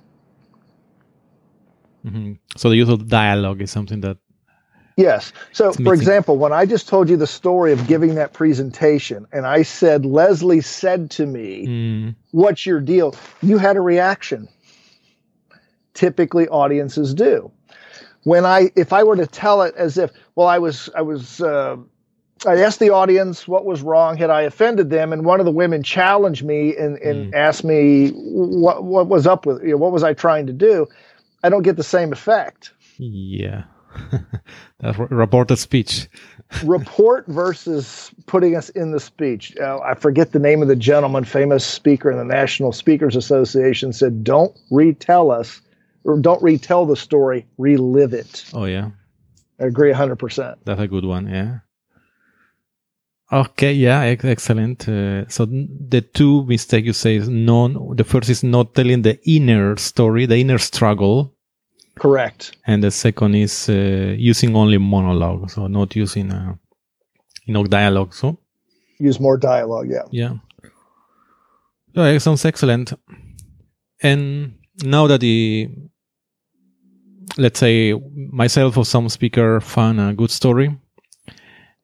Mhm. 2.05 2.37
So 2.55 2.69
the 2.69 2.77
use 2.77 2.89
of 2.89 3.07
dialogue 3.07 3.61
is 3.61 3.71
something 3.71 4.01
that 4.01 4.17
Yes. 4.99 5.31
So, 5.53 5.71
for 5.71 5.93
example, 5.93 6.37
when 6.37 6.51
I 6.51 6.65
just 6.65 6.89
told 6.89 7.09
you 7.09 7.15
the 7.15 7.25
story 7.27 7.71
of 7.71 7.87
giving 7.87 8.15
that 8.15 8.33
presentation, 8.33 9.25
and 9.31 9.45
I 9.45 9.63
said, 9.63 10.05
Leslie 10.05 10.59
said 10.61 11.09
to 11.11 11.25
me, 11.25 11.67
Mm, 11.67 12.15
What's 12.31 12.65
your 12.65 12.81
deal? 12.81 13.15
You 13.41 13.57
had 13.57 13.77
a 13.77 13.81
reaction. 13.81 14.49
Typically, 15.93 16.47
audiences 16.49 17.13
do. 17.13 17.51
When 18.23 18.45
I, 18.45 18.71
if 18.75 18.91
I 18.91 19.03
were 19.03 19.15
to 19.15 19.25
tell 19.25 19.61
it 19.61 19.73
as 19.75 19.97
if, 19.97 20.11
well, 20.35 20.47
I 20.47 20.59
was, 20.59 20.89
I 20.95 21.01
was, 21.01 21.41
uh, 21.41 21.77
I 22.45 22.61
asked 22.61 22.79
the 22.79 22.89
audience 22.89 23.47
what 23.47 23.65
was 23.65 23.81
wrong. 23.81 24.17
Had 24.17 24.29
I 24.29 24.41
offended 24.41 24.89
them? 24.89 25.11
And 25.13 25.25
one 25.25 25.39
of 25.39 25.45
the 25.45 25.51
women 25.51 25.81
challenged 25.83 26.43
me 26.43 26.75
and, 26.75 26.97
and 26.97 27.33
asked 27.35 27.63
me 27.63 28.09
what 28.11 28.83
what 28.83 29.07
was 29.07 29.27
up 29.27 29.45
with 29.45 29.61
you 29.61 29.71
know, 29.71 29.77
what 29.77 29.91
was 29.91 30.03
I 30.03 30.13
trying 30.13 30.47
to 30.47 30.53
do? 30.53 30.87
I 31.43 31.49
don't 31.49 31.63
get 31.63 31.75
the 31.75 31.83
same 31.83 32.13
effect. 32.13 32.71
yeah. 32.97 33.63
That's 34.79 34.97
re- 34.97 35.07
reported 35.09 35.57
speech. 35.57 36.07
report 36.63 37.27
versus 37.27 38.11
putting 38.25 38.55
us 38.55 38.69
in 38.69 38.91
the 38.91 38.99
speech. 38.99 39.55
Uh, 39.57 39.79
I 39.79 39.93
forget 39.93 40.31
the 40.31 40.39
name 40.39 40.61
of 40.61 40.67
the 40.67 40.75
gentleman, 40.75 41.23
famous 41.23 41.65
speaker 41.65 42.09
in 42.09 42.17
the 42.17 42.23
National 42.25 42.71
Speakers 42.71 43.15
Association, 43.15 43.93
said, 43.93 44.23
"Don't 44.23 44.57
retell 44.71 45.31
us, 45.31 45.61
or 46.03 46.17
don't 46.19 46.41
retell 46.41 46.85
the 46.85 46.95
story, 46.95 47.45
relive 47.57 48.13
it." 48.13 48.45
Oh 48.53 48.65
yeah. 48.65 48.89
I 49.59 49.65
agree 49.65 49.91
hundred 49.91 50.17
percent. 50.17 50.57
That's 50.65 50.81
a 50.81 50.87
good 50.87 51.05
one. 51.05 51.27
Yeah. 51.27 51.59
Okay. 53.31 53.73
Yeah. 53.73 54.01
ex- 54.01 54.25
Excellent. 54.25 54.87
Uh, 54.89 55.27
so 55.27 55.45
the 55.45 56.01
two 56.01 56.45
mistakes 56.45 56.85
you 56.87 56.93
say 56.93 57.15
is 57.17 57.29
non. 57.29 57.95
The 57.95 58.03
first 58.03 58.29
is 58.29 58.43
not 58.43 58.73
telling 58.73 59.03
the 59.03 59.19
inner 59.29 59.77
story, 59.77 60.25
the 60.25 60.37
inner 60.37 60.57
struggle, 60.57 61.35
Correct. 61.99 62.57
and 62.65 62.83
the 62.83 62.91
second 62.91 63.35
is 63.35 63.69
uh, 63.69 64.15
using 64.17 64.55
only 64.55 64.77
monologue, 64.77 65.49
so 65.49 65.67
not 65.67 65.95
using 65.95 66.31
uh, 66.31 66.55
you 67.45 67.53
know 67.53 67.63
dialogue. 67.63 68.13
So 68.13 68.37
Use 68.99 69.19
more 69.19 69.37
dialogue. 69.37 69.87
Yeah. 69.89 70.03
yeah. 70.11 70.33
So 71.95 72.03
it 72.03 72.19
sounds 72.19 72.45
excellent. 72.45 72.93
And 74.03 74.55
now 74.83 75.07
that 75.07 75.21
the 75.21 75.69
let's 77.37 77.59
say 77.59 77.93
myself 78.31 78.77
or 78.77 78.85
some 78.85 79.07
speaker 79.09 79.61
found 79.61 79.99
a 79.99 80.13
good 80.13 80.31
story 80.31 80.77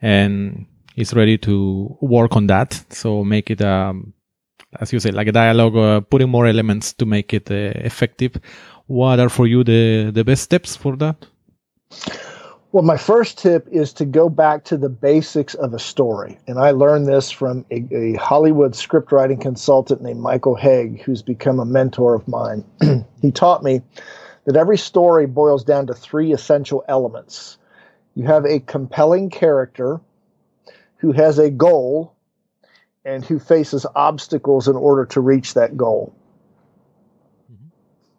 and 0.02 0.66
is 0.96 1.14
ready 1.14 1.38
to 1.38 1.98
work 2.02 2.36
on 2.36 2.48
that. 2.48 2.84
So 2.90 3.24
make 3.24 3.50
it 3.50 3.62
um 3.62 4.14
as 4.80 4.92
you 4.92 5.00
say, 5.00 5.12
like 5.12 5.28
a 5.28 5.32
dialogue, 5.32 5.76
uh, 5.78 6.02
putting 6.02 6.30
more 6.30 6.48
elements 6.48 6.94
to 6.94 7.06
make 7.06 7.34
it 7.34 7.50
uh, 7.50 7.72
effective. 7.86 8.34
What 8.88 9.20
are 9.20 9.30
for 9.30 9.48
you 9.48 9.64
the 9.64 10.12
the 10.12 10.24
best 10.24 10.44
steps 10.44 10.76
for 10.76 10.96
that? 10.98 11.26
Well, 12.72 12.84
my 12.84 12.98
first 12.98 13.38
tip 13.38 13.70
is 13.72 13.94
to 13.94 14.06
go 14.06 14.28
back 14.28 14.66
to 14.66 14.76
the 14.76 14.90
basics 14.90 15.54
of 15.54 15.74
a 15.74 15.80
story. 15.80 16.38
And 16.46 16.60
I 16.60 16.72
learned 16.72 17.08
this 17.08 17.32
from 17.32 17.66
a, 17.72 17.88
a 17.96 18.14
Hollywood 18.16 18.74
scriptwriting 18.74 19.40
consultant 19.40 20.02
named 20.02 20.20
Michael 20.20 20.58
Hauge, 20.58 21.02
who's 21.02 21.22
become 21.22 21.62
a 21.62 21.66
mentor 21.66 22.16
of 22.16 22.28
mine. 22.28 22.66
he 23.22 23.32
taught 23.32 23.64
me 23.64 23.82
that 24.44 24.58
every 24.58 24.78
story 24.78 25.26
boils 25.26 25.64
down 25.64 25.88
to 25.88 25.94
three 25.94 26.34
essential 26.34 26.84
elements. 26.90 27.58
You 28.14 28.26
have 28.26 28.44
a 28.44 28.60
compelling 28.60 29.30
character 29.30 30.02
who 30.98 31.14
has 31.14 31.40
a 31.40 31.50
goal 31.50 32.14
and 33.06 33.24
who 33.24 33.40
faces 33.40 33.86
obstacles 33.96 34.68
in 34.68 34.76
order 34.76 35.06
to 35.06 35.22
reach 35.22 35.54
that 35.54 35.78
goal. 35.78 36.14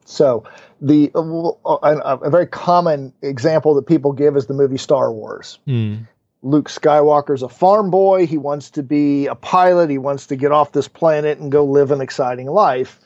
So, 0.06 0.44
the 0.80 1.10
uh, 1.14 1.78
a, 1.82 2.16
a 2.18 2.30
very 2.30 2.46
common 2.46 3.12
example 3.22 3.74
that 3.74 3.86
people 3.86 4.12
give 4.12 4.36
is 4.36 4.46
the 4.46 4.54
movie 4.54 4.78
Star 4.78 5.12
Wars. 5.12 5.58
Mm. 5.66 6.06
Luke 6.42 6.68
Skywalker's 6.68 7.42
a 7.42 7.48
farm 7.48 7.90
boy. 7.90 8.26
He 8.26 8.38
wants 8.38 8.70
to 8.70 8.82
be 8.82 9.26
a 9.26 9.34
pilot. 9.34 9.90
He 9.90 9.98
wants 9.98 10.26
to 10.28 10.36
get 10.36 10.52
off 10.52 10.72
this 10.72 10.86
planet 10.86 11.38
and 11.38 11.50
go 11.50 11.64
live 11.64 11.90
an 11.90 12.00
exciting 12.00 12.46
life. 12.46 13.00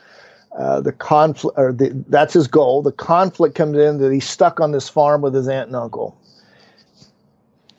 Uh, 0.59 0.81
the 0.81 0.93
conflict, 0.93 1.57
or 1.57 1.73
the, 1.73 1.91
that's 2.09 2.35
his 2.35 2.49
goal. 2.49 2.83
The 2.83 2.93
conflict 2.93 3.55
comes 3.55 3.79
in 3.79 3.99
that 3.99 4.13
he's 4.13 4.29
stuck 4.29 4.61
on 4.61 4.73
this 4.73 4.89
farm 4.89 5.23
with 5.23 5.35
his 5.35 5.49
aunt 5.49 5.69
and 5.69 5.77
uncle. 5.77 6.20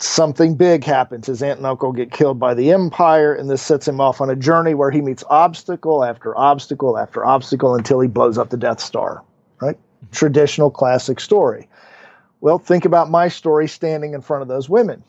Something 0.01 0.55
big 0.55 0.83
happens. 0.83 1.27
His 1.27 1.43
aunt 1.43 1.59
and 1.59 1.67
uncle 1.67 1.91
get 1.91 2.11
killed 2.11 2.39
by 2.39 2.55
the 2.55 2.71
Empire, 2.71 3.35
and 3.35 3.49
this 3.49 3.61
sets 3.61 3.87
him 3.87 4.01
off 4.01 4.19
on 4.19 4.31
a 4.31 4.35
journey 4.35 4.73
where 4.73 4.89
he 4.89 4.99
meets 4.99 5.23
obstacle 5.29 6.03
after 6.03 6.35
obstacle 6.35 6.97
after 6.97 7.23
obstacle 7.23 7.75
until 7.75 7.99
he 7.99 8.07
blows 8.07 8.37
up 8.37 8.49
the 8.49 8.57
Death 8.57 8.79
Star. 8.79 9.23
Right? 9.61 9.77
Mm-hmm. 9.77 10.11
Traditional 10.11 10.71
classic 10.71 11.19
story. 11.19 11.69
Well, 12.39 12.57
think 12.57 12.85
about 12.85 13.11
my 13.11 13.27
story 13.27 13.67
standing 13.67 14.15
in 14.15 14.21
front 14.21 14.41
of 14.41 14.47
those 14.47 14.67
women. 14.67 15.03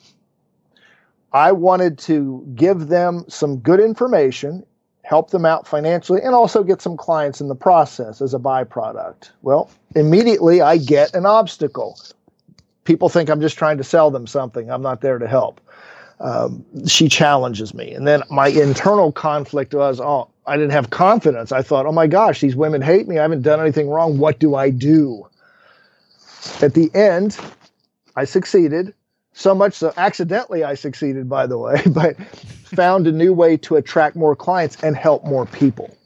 I 1.33 1.53
wanted 1.53 1.97
to 2.01 2.47
give 2.55 2.89
them 2.89 3.25
some 3.29 3.57
good 3.61 3.81
information, 3.81 4.63
help 5.05 5.31
them 5.31 5.47
out 5.47 5.67
financially, 5.67 6.21
and 6.21 6.35
also 6.35 6.63
get 6.63 6.83
some 6.83 6.99
clients 6.99 7.41
in 7.41 7.49
the 7.49 7.55
process 7.55 8.21
as 8.21 8.35
a 8.35 8.39
byproduct. 8.39 9.31
Well, 9.41 9.71
immediately 9.97 10.61
I 10.61 10.77
get 10.77 11.15
an 11.15 11.25
obstacle. 11.25 11.99
People 12.85 13.09
think 13.09 13.29
I'm 13.29 13.41
just 13.41 13.59
trying 13.59 13.79
to 13.79 13.85
sell 13.85 14.11
them 14.11 14.27
something. 14.27 14.71
I'm 14.71 14.83
not 14.83 15.01
there 15.01 15.19
to 15.19 15.29
help. 15.29 15.61
Um, 16.21 16.65
she 16.87 17.09
challenges 17.09 17.75
me. 17.75 17.93
And 17.93 18.07
then 18.07 18.23
my 18.31 18.49
internal 18.49 19.13
conflict 19.13 19.75
was, 19.75 20.01
oh, 20.01 20.29
I 20.47 20.57
didn't 20.57 20.73
have 20.73 20.91
confidence. 20.91 21.53
I 21.53 21.63
thought, 21.63 21.87
oh 21.87 21.93
my 21.93 22.07
gosh, 22.07 22.41
these 22.41 22.57
women 22.57 22.83
hate 22.83 23.09
me. 23.09 23.19
I 23.19 23.23
haven't 23.23 23.43
done 23.43 23.61
anything 23.61 23.89
wrong. 23.89 24.19
What 24.19 24.39
do 24.39 24.55
I 24.55 24.71
do? 24.71 25.29
At 26.61 26.75
the 26.75 26.91
end, 26.95 27.39
I 28.17 28.25
succeeded 28.25 28.95
so 29.33 29.55
much 29.55 29.75
so 29.75 29.93
accidentally 29.97 30.63
I 30.63 30.75
succeeded 30.75 31.29
by 31.29 31.47
the 31.47 31.59
way, 31.59 31.83
but 31.87 32.17
found 32.65 33.07
a 33.07 33.13
new 33.13 33.33
way 33.33 33.57
to 33.59 33.77
attract 33.77 34.17
more 34.17 34.37
clients 34.37 34.77
and 34.83 34.97
help 34.97 35.25
more 35.25 35.47
people. 35.47 35.97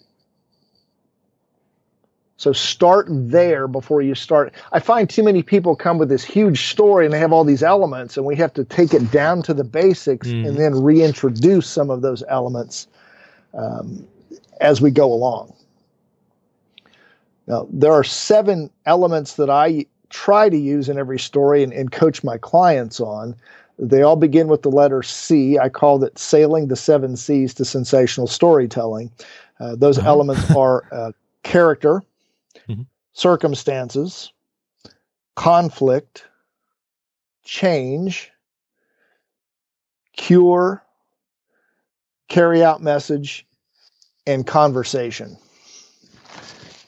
So 2.38 2.52
start 2.52 3.06
there 3.08 3.66
before 3.66 4.02
you 4.02 4.14
start. 4.14 4.52
I 4.72 4.78
find 4.80 5.08
too 5.08 5.22
many 5.22 5.42
people 5.42 5.74
come 5.74 5.96
with 5.96 6.10
this 6.10 6.22
huge 6.24 6.68
story 6.68 7.06
and 7.06 7.14
they 7.14 7.18
have 7.18 7.32
all 7.32 7.44
these 7.44 7.62
elements, 7.62 8.16
and 8.16 8.26
we 8.26 8.36
have 8.36 8.52
to 8.54 8.64
take 8.64 8.92
it 8.92 9.10
down 9.10 9.42
to 9.44 9.54
the 9.54 9.64
basics 9.64 10.28
Mm. 10.28 10.46
and 10.48 10.56
then 10.58 10.82
reintroduce 10.82 11.66
some 11.66 11.88
of 11.90 12.02
those 12.02 12.22
elements 12.28 12.88
um, 13.54 14.06
as 14.60 14.82
we 14.82 14.90
go 14.90 15.10
along. 15.12 15.54
Now, 17.46 17.66
there 17.72 17.92
are 17.92 18.04
seven 18.04 18.70
elements 18.86 19.34
that 19.36 19.48
I 19.48 19.86
try 20.10 20.48
to 20.48 20.56
use 20.56 20.88
in 20.88 20.98
every 20.98 21.18
story 21.18 21.62
and, 21.62 21.72
and 21.72 21.90
coach 21.92 22.22
my 22.24 22.36
clients 22.38 23.00
on. 23.00 23.34
They 23.78 24.02
all 24.02 24.16
begin 24.16 24.48
with 24.48 24.62
the 24.62 24.70
letter 24.70 25.02
C. 25.02 25.58
I 25.58 25.68
call 25.68 26.02
it 26.04 26.18
Sailing 26.18 26.68
the 26.68 26.76
Seven 26.76 27.16
Seas 27.16 27.54
to 27.54 27.64
Sensational 27.64 28.26
Storytelling. 28.26 29.10
Uh, 29.60 29.74
those 29.76 29.98
Uh-huh. 29.98 30.08
elements 30.08 30.50
are 30.56 30.84
uh, 30.92 31.12
character, 31.44 32.02
Mhm. 32.68 32.86
circumstances, 33.12 34.32
conflict, 35.34 36.24
change, 37.44 38.30
cure, 40.16 40.82
carry 42.28 42.62
out 42.62 42.82
message, 42.82 43.46
and 44.26 44.46
conversation. 44.46 45.36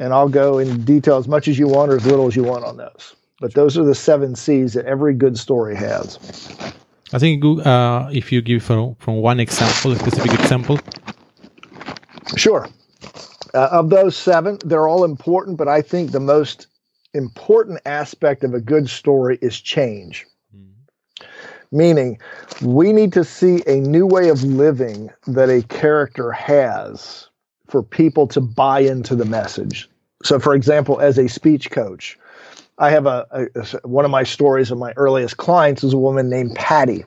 And 0.00 0.12
I'll 0.12 0.28
go 0.28 0.58
in 0.58 0.84
detail 0.84 1.16
as 1.16 1.28
much 1.28 1.48
as 1.48 1.58
you 1.58 1.66
want 1.66 1.90
or 1.90 1.96
as 1.96 2.06
little 2.06 2.26
as 2.26 2.36
you 2.36 2.44
want 2.44 2.64
on 2.64 2.76
those. 2.76 3.14
But 3.40 3.54
those 3.54 3.78
are 3.78 3.84
the 3.84 3.94
seven 3.94 4.34
C's 4.34 4.74
that 4.74 4.86
every 4.86 5.14
good 5.14 5.38
story 5.38 5.76
has. 5.76 6.18
I 7.12 7.18
think 7.18 7.44
uh, 7.44 8.08
if 8.12 8.32
you 8.32 8.42
give 8.42 8.62
from, 8.62 8.96
from 8.96 9.16
one 9.16 9.40
example, 9.40 9.92
a 9.92 9.96
specific 9.96 10.34
example. 10.34 10.78
Sure. 12.36 12.68
Uh, 13.54 13.68
of 13.70 13.90
those 13.90 14.16
seven, 14.16 14.58
they're 14.64 14.88
all 14.88 15.04
important, 15.04 15.56
but 15.56 15.68
I 15.68 15.82
think 15.82 16.10
the 16.10 16.20
most 16.20 16.66
important 17.14 17.80
aspect 17.86 18.44
of 18.44 18.54
a 18.54 18.60
good 18.60 18.88
story 18.88 19.38
is 19.40 19.60
change. 19.60 20.26
Meaning, 21.70 22.18
we 22.62 22.92
need 22.94 23.12
to 23.12 23.24
see 23.24 23.62
a 23.66 23.76
new 23.76 24.06
way 24.06 24.30
of 24.30 24.42
living 24.42 25.10
that 25.26 25.50
a 25.50 25.62
character 25.64 26.32
has 26.32 27.28
for 27.68 27.82
people 27.82 28.26
to 28.28 28.40
buy 28.40 28.80
into 28.80 29.14
the 29.14 29.26
message. 29.26 29.88
So, 30.24 30.38
for 30.38 30.54
example, 30.54 30.98
as 31.00 31.18
a 31.18 31.28
speech 31.28 31.70
coach, 31.70 32.18
I 32.78 32.90
have 32.90 33.06
a, 33.06 33.26
a- 33.30 33.60
a- 33.60 33.86
one 33.88 34.06
of 34.06 34.10
my 34.10 34.22
stories 34.22 34.70
of 34.70 34.78
my 34.78 34.92
earliest 34.96 35.36
clients 35.36 35.84
is 35.84 35.92
a 35.92 35.98
woman 35.98 36.30
named 36.30 36.54
Patty. 36.54 37.04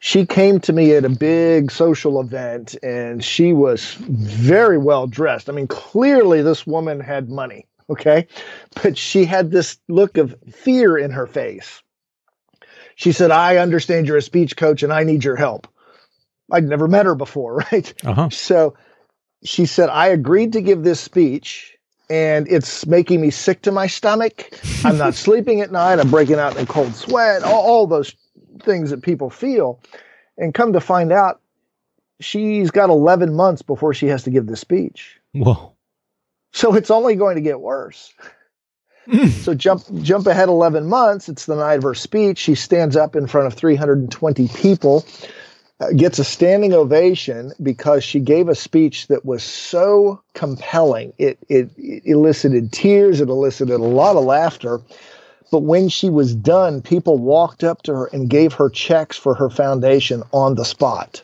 She 0.00 0.26
came 0.26 0.60
to 0.60 0.72
me 0.72 0.92
at 0.92 1.04
a 1.04 1.08
big 1.08 1.70
social 1.70 2.20
event 2.20 2.76
and 2.82 3.24
she 3.24 3.52
was 3.52 3.94
very 3.94 4.78
well 4.78 5.06
dressed. 5.06 5.48
I 5.48 5.52
mean, 5.52 5.66
clearly 5.66 6.42
this 6.42 6.66
woman 6.66 7.00
had 7.00 7.28
money, 7.28 7.66
okay? 7.90 8.26
But 8.82 8.96
she 8.96 9.24
had 9.24 9.50
this 9.50 9.78
look 9.88 10.16
of 10.16 10.36
fear 10.52 10.96
in 10.96 11.10
her 11.10 11.26
face. 11.26 11.82
She 12.94 13.12
said, 13.12 13.30
I 13.30 13.56
understand 13.56 14.06
you're 14.06 14.16
a 14.16 14.22
speech 14.22 14.56
coach 14.56 14.82
and 14.82 14.92
I 14.92 15.04
need 15.04 15.24
your 15.24 15.36
help. 15.36 15.66
I'd 16.50 16.64
never 16.64 16.88
met 16.88 17.06
her 17.06 17.14
before, 17.14 17.56
right? 17.72 17.92
Uh-huh. 18.04 18.30
So 18.30 18.76
she 19.42 19.66
said, 19.66 19.88
I 19.88 20.08
agreed 20.08 20.52
to 20.52 20.60
give 20.60 20.84
this 20.84 21.00
speech 21.00 21.76
and 22.10 22.46
it's 22.48 22.86
making 22.86 23.20
me 23.20 23.30
sick 23.30 23.62
to 23.62 23.72
my 23.72 23.86
stomach. 23.86 24.50
I'm 24.84 24.96
not 24.96 25.14
sleeping 25.16 25.60
at 25.60 25.72
night. 25.72 25.98
I'm 25.98 26.10
breaking 26.10 26.38
out 26.38 26.56
in 26.56 26.66
cold 26.66 26.94
sweat, 26.94 27.42
all, 27.42 27.62
all 27.62 27.86
those 27.86 28.14
things 28.62 28.90
that 28.90 29.02
people 29.02 29.30
feel. 29.30 29.80
And 30.36 30.54
come 30.54 30.72
to 30.72 30.80
find 30.80 31.12
out, 31.12 31.40
she's 32.20 32.70
got 32.70 32.90
11 32.90 33.34
months 33.34 33.62
before 33.62 33.94
she 33.94 34.06
has 34.06 34.22
to 34.24 34.30
give 34.30 34.46
the 34.46 34.56
speech. 34.56 35.18
Whoa. 35.32 35.72
So 36.52 36.74
it's 36.74 36.90
only 36.90 37.14
going 37.14 37.36
to 37.36 37.42
get 37.42 37.60
worse. 37.60 38.12
so 39.42 39.54
jump 39.54 39.82
jump 40.02 40.26
ahead 40.26 40.48
11 40.48 40.86
months. 40.86 41.28
It's 41.28 41.46
the 41.46 41.56
night 41.56 41.78
of 41.78 41.82
her 41.82 41.94
speech. 41.94 42.38
She 42.38 42.54
stands 42.54 42.96
up 42.96 43.16
in 43.16 43.26
front 43.26 43.46
of 43.46 43.54
320 43.54 44.48
people, 44.48 45.06
uh, 45.80 45.92
gets 45.92 46.18
a 46.18 46.24
standing 46.24 46.72
ovation 46.72 47.52
because 47.62 48.04
she 48.04 48.20
gave 48.20 48.48
a 48.48 48.54
speech 48.54 49.06
that 49.08 49.24
was 49.24 49.42
so 49.42 50.22
compelling. 50.34 51.12
It, 51.18 51.38
it 51.48 51.70
it 51.76 52.02
elicited 52.04 52.72
tears. 52.72 53.20
It 53.20 53.28
elicited 53.28 53.80
a 53.80 53.84
lot 53.84 54.16
of 54.16 54.24
laughter. 54.24 54.80
But 55.50 55.60
when 55.60 55.88
she 55.88 56.10
was 56.10 56.34
done, 56.34 56.82
people 56.82 57.18
walked 57.18 57.64
up 57.64 57.82
to 57.82 57.94
her 57.94 58.06
and 58.06 58.28
gave 58.28 58.52
her 58.54 58.68
checks 58.68 59.16
for 59.16 59.34
her 59.34 59.48
foundation 59.48 60.22
on 60.32 60.56
the 60.56 60.64
spot. 60.64 61.22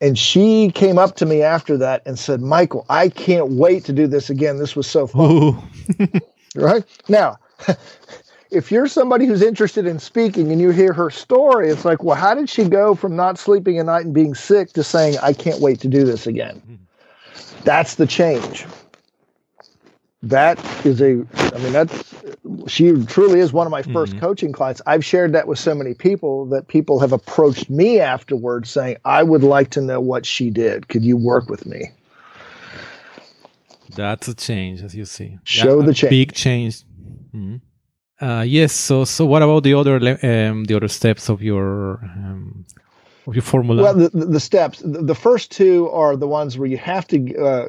And 0.00 0.18
she 0.18 0.70
came 0.72 0.98
up 0.98 1.16
to 1.16 1.26
me 1.26 1.42
after 1.42 1.78
that 1.78 2.02
and 2.04 2.18
said, 2.18 2.42
Michael, 2.42 2.84
I 2.90 3.08
can't 3.08 3.52
wait 3.52 3.84
to 3.84 3.92
do 3.92 4.06
this 4.06 4.28
again. 4.28 4.58
This 4.58 4.76
was 4.76 4.86
so 4.86 5.06
fun. 5.06 5.62
Right? 6.56 6.84
Now, 7.08 7.36
if 8.50 8.72
you're 8.72 8.88
somebody 8.88 9.26
who's 9.26 9.42
interested 9.42 9.86
in 9.86 9.98
speaking 9.98 10.50
and 10.50 10.58
you 10.58 10.70
hear 10.70 10.94
her 10.94 11.10
story, 11.10 11.68
it's 11.68 11.84
like, 11.84 12.02
well, 12.02 12.16
how 12.16 12.34
did 12.34 12.48
she 12.48 12.64
go 12.66 12.94
from 12.94 13.14
not 13.14 13.38
sleeping 13.38 13.78
at 13.78 13.84
night 13.86 14.06
and 14.06 14.14
being 14.14 14.34
sick 14.34 14.72
to 14.72 14.82
saying, 14.82 15.18
I 15.22 15.34
can't 15.34 15.60
wait 15.60 15.80
to 15.80 15.88
do 15.88 16.04
this 16.04 16.26
again? 16.26 16.62
Mm-hmm. 16.62 17.62
That's 17.64 17.96
the 17.96 18.06
change. 18.06 18.64
That 20.28 20.58
is 20.84 21.00
a, 21.00 21.24
I 21.54 21.58
mean, 21.58 21.72
that's, 21.72 22.14
she 22.66 23.04
truly 23.04 23.38
is 23.40 23.52
one 23.52 23.66
of 23.66 23.70
my 23.70 23.82
1st 23.82 24.14
Mhm. 24.14 24.20
coaching 24.20 24.52
clients. 24.52 24.82
I've 24.86 25.04
shared 25.04 25.32
that 25.34 25.46
with 25.46 25.58
so 25.58 25.74
many 25.74 25.94
people 25.94 26.46
that 26.46 26.66
people 26.68 26.98
have 26.98 27.12
approached 27.12 27.70
me 27.70 28.00
afterwards 28.00 28.70
saying, 28.70 28.96
I 29.04 29.22
would 29.22 29.44
like 29.44 29.70
to 29.70 29.80
know 29.80 30.00
what 30.00 30.26
she 30.26 30.50
did. 30.50 30.88
Could 30.88 31.04
you 31.04 31.16
work 31.16 31.48
with 31.48 31.64
me? 31.66 31.90
That's 33.94 34.26
a 34.28 34.34
change, 34.34 34.82
as 34.82 34.94
you 34.94 35.04
see. 35.04 35.38
Show 35.44 35.80
a 35.80 35.84
the 35.84 35.94
change. 35.94 36.10
Big 36.10 36.32
change. 36.32 36.82
Mhm. 37.34 37.60
Uh, 38.20 38.44
yes. 38.46 38.72
So, 38.72 39.04
so 39.04 39.24
what 39.26 39.42
about 39.42 39.62
the 39.62 39.74
other 39.74 39.96
um, 39.96 40.64
the 40.64 40.74
other 40.74 40.88
steps 40.88 41.28
of 41.28 41.40
your 41.42 42.00
um, 42.02 42.64
of 43.26 43.34
your 43.34 43.42
formula? 43.42 43.82
Well, 43.82 43.94
the, 43.94 44.08
the 44.26 44.40
steps. 44.40 44.80
The 44.80 45.02
the 45.02 45.14
first 45.14 45.50
two 45.52 45.88
are 45.90 46.16
the 46.16 46.26
ones 46.26 46.58
where 46.58 46.68
you 46.68 46.78
have 46.78 47.06
to 47.08 47.18
uh, 47.36 47.66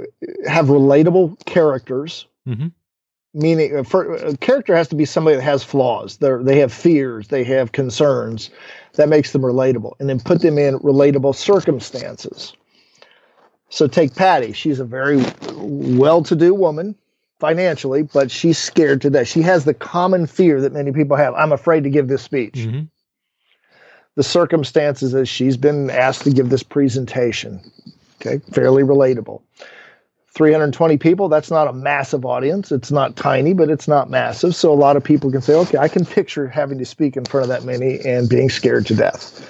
have 0.50 0.68
relatable 0.68 1.46
characters. 1.46 2.26
Mhm. 2.48 2.72
Meaning, 3.34 3.76
uh, 3.78 3.84
for, 3.84 4.16
a 4.16 4.38
character 4.38 4.76
has 4.76 4.88
to 4.88 4.96
be 4.96 5.06
somebody 5.06 5.36
that 5.36 5.44
has 5.44 5.64
flaws. 5.64 6.18
They 6.18 6.32
they 6.42 6.60
have 6.60 6.74
fears. 6.74 7.28
They 7.28 7.44
have 7.44 7.74
concerns. 7.74 8.50
That 8.96 9.10
makes 9.10 9.32
them 9.32 9.42
relatable, 9.44 9.94
and 10.00 10.10
then 10.10 10.20
put 10.20 10.42
them 10.42 10.58
in 10.58 10.80
relatable 10.80 11.36
circumstances. 11.36 12.54
So 13.70 13.86
take 13.88 14.16
Patty. 14.16 14.54
She's 14.54 14.80
a 14.80 14.86
very 14.86 15.24
well-to-do 15.54 16.54
woman 16.54 16.96
financially, 17.40 18.02
but 18.02 18.32
she's 18.32 18.58
scared 18.58 19.02
to 19.02 19.10
death. 19.10 19.28
She 19.28 19.42
has 19.42 19.66
the 19.66 19.74
common 19.74 20.26
fear 20.26 20.62
that 20.62 20.74
many 20.74 20.92
people 20.92 21.18
have. 21.18 21.34
I'm 21.36 21.52
afraid 21.52 21.84
to 21.84 21.90
give 21.90 22.08
this 22.08 22.24
speech 22.24 22.56
Mhm. 22.56 22.88
the 24.16 24.24
circumstances 24.24 25.14
is 25.14 25.30
she's 25.30 25.58
been 25.58 25.90
asked 25.92 26.24
to 26.24 26.32
give 26.32 26.50
this 26.50 26.64
presentation. 26.64 27.60
Okay, 28.20 28.40
fairly 28.52 28.82
relatable. 28.84 29.42
320 30.38 30.98
people, 30.98 31.30
that's 31.30 31.50
not 31.50 31.68
a 31.68 31.74
massive 31.74 32.24
audience. 32.24 32.72
It's 32.72 32.92
not 32.92 33.16
tiny, 33.16 33.54
but 33.54 33.72
it's 33.72 33.88
not 33.88 34.12
massive. 34.12 34.56
So 34.56 34.72
a 34.72 34.76
lot 34.76 34.96
of 34.96 35.04
people 35.04 35.32
can 35.32 35.42
say, 35.42 35.56
okay, 35.56 35.80
I 35.80 35.88
can 35.88 36.06
picture 36.06 36.48
having 36.48 36.78
to 36.78 36.86
speak 36.86 37.18
in 37.18 37.26
front 37.26 37.44
of 37.44 37.50
that 37.50 37.64
many 37.64 38.00
and 38.02 38.30
being 38.30 38.48
scared 38.48 38.86
to 38.86 38.96
death. 38.96 39.44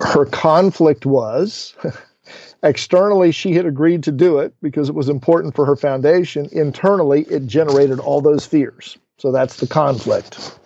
Her 0.00 0.24
conflict 0.24 1.04
was 1.04 1.74
externally, 2.62 3.32
she 3.32 3.52
had 3.52 3.66
agreed 3.66 4.02
to 4.04 4.12
do 4.12 4.38
it 4.38 4.54
because 4.62 4.88
it 4.88 4.94
was 4.94 5.10
important 5.10 5.54
for 5.54 5.66
her 5.66 5.76
foundation. 5.76 6.48
Internally, 6.52 7.24
it 7.24 7.46
generated 7.46 8.00
all 8.00 8.22
those 8.22 8.46
fears. 8.46 8.96
So 9.18 9.30
that's 9.30 9.56
the 9.56 9.66
conflict. 9.66 10.58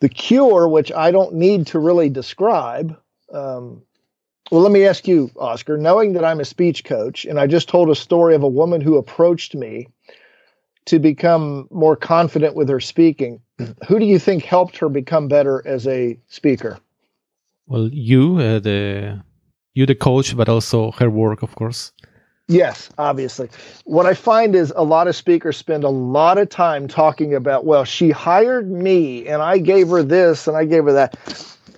The 0.00 0.08
cure, 0.08 0.66
which 0.66 0.90
I 0.92 1.10
don't 1.10 1.34
need 1.34 1.66
to 1.68 1.78
really 1.78 2.08
describe. 2.08 2.98
Um, 3.34 3.82
well, 4.52 4.60
let 4.60 4.70
me 4.70 4.84
ask 4.84 5.08
you, 5.08 5.30
Oscar, 5.36 5.78
knowing 5.78 6.12
that 6.12 6.26
I'm 6.26 6.38
a 6.38 6.44
speech 6.44 6.84
coach 6.84 7.24
and 7.24 7.40
I 7.40 7.46
just 7.46 7.70
told 7.70 7.88
a 7.88 7.94
story 7.94 8.34
of 8.34 8.42
a 8.42 8.48
woman 8.48 8.82
who 8.82 8.98
approached 8.98 9.54
me 9.54 9.88
to 10.84 10.98
become 10.98 11.66
more 11.70 11.96
confident 11.96 12.54
with 12.54 12.68
her 12.68 12.78
speaking, 12.78 13.40
who 13.88 13.98
do 13.98 14.04
you 14.04 14.18
think 14.18 14.44
helped 14.44 14.76
her 14.76 14.90
become 14.90 15.26
better 15.26 15.66
as 15.66 15.86
a 15.86 16.18
speaker? 16.28 16.78
Well, 17.66 17.88
you 17.90 18.36
uh, 18.36 18.58
the 18.58 19.22
you 19.72 19.86
the 19.86 19.94
coach, 19.94 20.36
but 20.36 20.50
also 20.50 20.90
her 20.92 21.08
work, 21.08 21.42
of 21.42 21.54
course. 21.54 21.90
Yes, 22.46 22.90
obviously. 22.98 23.48
What 23.84 24.04
I 24.04 24.12
find 24.12 24.54
is 24.54 24.70
a 24.76 24.84
lot 24.84 25.08
of 25.08 25.16
speakers 25.16 25.56
spend 25.56 25.82
a 25.82 25.88
lot 25.88 26.36
of 26.36 26.50
time 26.50 26.88
talking 26.88 27.34
about, 27.34 27.64
well, 27.64 27.86
she 27.86 28.10
hired 28.10 28.70
me 28.70 29.26
and 29.28 29.40
I 29.40 29.56
gave 29.56 29.88
her 29.88 30.02
this 30.02 30.46
and 30.46 30.58
I 30.58 30.66
gave 30.66 30.84
her 30.84 30.92
that. 30.92 31.16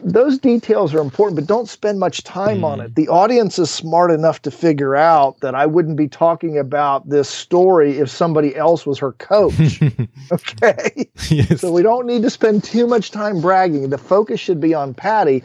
Those 0.07 0.39
details 0.39 0.93
are 0.95 1.01
important, 1.01 1.37
but 1.37 1.47
don't 1.47 1.69
spend 1.69 1.99
much 1.99 2.23
time 2.25 2.63
on 2.65 2.79
Mm. 2.79 2.85
it. 2.85 2.95
The 2.95 3.09
audience 3.09 3.59
is 3.59 3.71
smart 3.71 4.11
enough 4.11 4.43
to 4.43 4.51
figure 4.51 4.95
out 4.95 5.41
that 5.41 5.55
I 5.55 5.65
wouldn't 5.65 5.97
be 5.97 6.09
talking 6.09 6.59
about 6.59 7.09
this 7.09 7.29
story 7.29 7.99
if 7.99 8.11
somebody 8.11 8.55
else 8.55 8.85
was 8.85 8.99
her 8.99 9.13
coach. 9.13 9.81
okay. 10.33 11.09
yes. 11.31 11.61
So 11.63 11.73
we 11.73 11.83
don't 11.83 12.07
need 12.07 12.23
to 12.23 12.31
spend 12.31 12.65
too 12.65 12.87
much 12.87 13.11
time 13.13 13.41
bragging. 13.41 13.89
The 13.89 13.99
focus 13.99 14.41
should 14.41 14.61
be 14.61 14.75
on 14.75 14.93
Patty. 14.95 15.43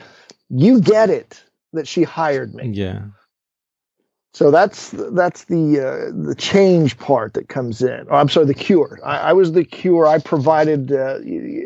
You 0.49 0.81
get 0.81 1.09
it 1.09 1.41
that 1.73 1.87
she 1.87 2.03
hired 2.03 2.53
me. 2.53 2.67
yeah. 2.73 3.03
So 4.31 4.51
that's 4.51 4.91
that's 4.91 5.45
the 5.45 5.79
uh, 5.79 6.11
the 6.27 6.35
change 6.35 6.97
part 6.99 7.33
that 7.33 7.49
comes 7.49 7.81
in. 7.81 8.05
Oh, 8.11 8.15
I'm 8.15 8.29
sorry, 8.29 8.45
the 8.45 8.53
cure. 8.53 8.99
I, 9.03 9.17
I 9.17 9.33
was 9.33 9.53
the 9.53 9.63
cure. 9.63 10.05
I 10.05 10.19
provided. 10.19 10.91
Uh, 10.91 11.19